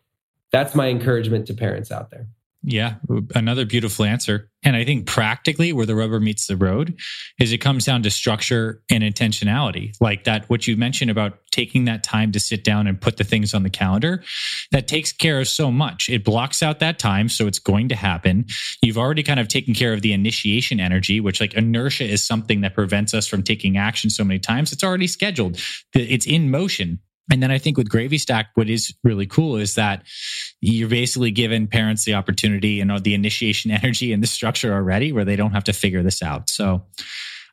[0.51, 2.27] that's my encouragement to parents out there.
[2.67, 2.95] Yeah,
[3.35, 4.49] another beautiful answer.
[4.63, 6.97] And I think practically where the rubber meets the road
[7.39, 9.93] is it comes down to structure and intentionality.
[10.01, 13.23] Like that, what you mentioned about taking that time to sit down and put the
[13.23, 14.23] things on the calendar,
[14.71, 16.09] that takes care of so much.
[16.09, 17.29] It blocks out that time.
[17.29, 18.45] So it's going to happen.
[18.81, 22.61] You've already kind of taken care of the initiation energy, which like inertia is something
[22.61, 24.73] that prevents us from taking action so many times.
[24.73, 25.59] It's already scheduled.
[25.93, 26.99] It's in motion
[27.31, 30.03] And then I think with Gravy Stack, what is really cool is that
[30.61, 35.25] you're basically giving parents the opportunity and the initiation energy and the structure already where
[35.25, 36.49] they don't have to figure this out.
[36.49, 36.85] So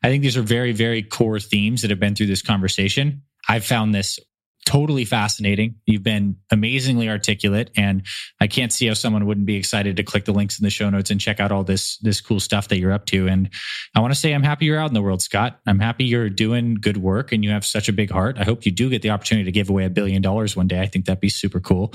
[0.03, 3.23] I think these are very, very core themes that have been through this conversation.
[3.49, 4.19] I've found this
[4.65, 5.75] totally fascinating.
[5.85, 8.05] You've been amazingly articulate and
[8.39, 10.89] I can't see how someone wouldn't be excited to click the links in the show
[10.89, 13.27] notes and check out all this this cool stuff that you're up to.
[13.27, 13.49] And
[13.95, 15.59] I want to say I'm happy you're out in the world, Scott.
[15.67, 18.37] I'm happy you're doing good work and you have such a big heart.
[18.39, 20.81] I hope you do get the opportunity to give away a billion dollars one day.
[20.81, 21.93] I think that'd be super cool.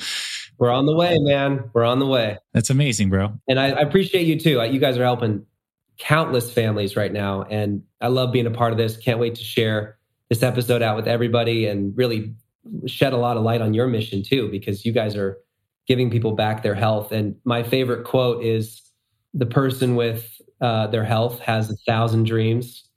[0.59, 1.71] We're on the way, man.
[1.73, 2.39] We're on the way.
[2.53, 3.33] That's amazing, bro.
[3.49, 4.63] And I, I appreciate you too.
[4.65, 5.47] You guys are helping
[5.99, 7.43] countless families right now.
[7.43, 8.97] And I love being a part of this.
[8.97, 9.99] Can't wait to share
[10.29, 12.35] this episode out with everybody and really
[12.87, 15.39] shed a lot of light on your mission too, because you guys are
[15.87, 17.13] giving people back their health.
[17.13, 18.83] And my favorite quote is
[19.35, 20.31] the person with
[20.61, 22.89] uh, their health has a thousand dreams.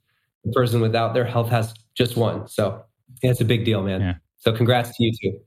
[0.44, 2.48] The person without their health has just one.
[2.48, 2.82] So
[3.22, 4.00] yeah, it's a big deal, man.
[4.00, 4.14] Yeah.
[4.38, 5.38] So congrats to you too.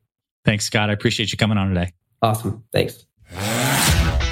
[0.45, 0.89] Thanks, Scott.
[0.89, 1.91] I appreciate you coming on today.
[2.21, 2.63] Awesome.
[2.71, 3.05] Thanks.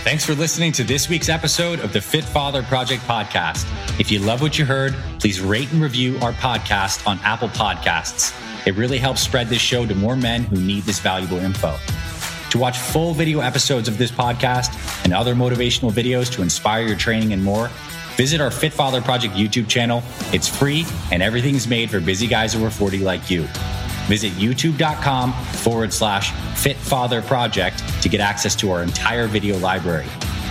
[0.03, 3.67] Thanks for listening to this week's episode of the Fit Father Project podcast.
[3.99, 8.33] If you love what you heard, please rate and review our podcast on Apple Podcasts.
[8.65, 11.77] It really helps spread this show to more men who need this valuable info.
[12.51, 16.95] To watch full video episodes of this podcast and other motivational videos to inspire your
[16.95, 17.69] training and more,
[18.15, 20.03] visit our Fit Father Project YouTube channel.
[20.31, 23.47] It's free and everything's made for busy guys over 40 like you.
[24.07, 30.07] Visit youtube.com forward slash Fit Father Project to get access to our entire video library.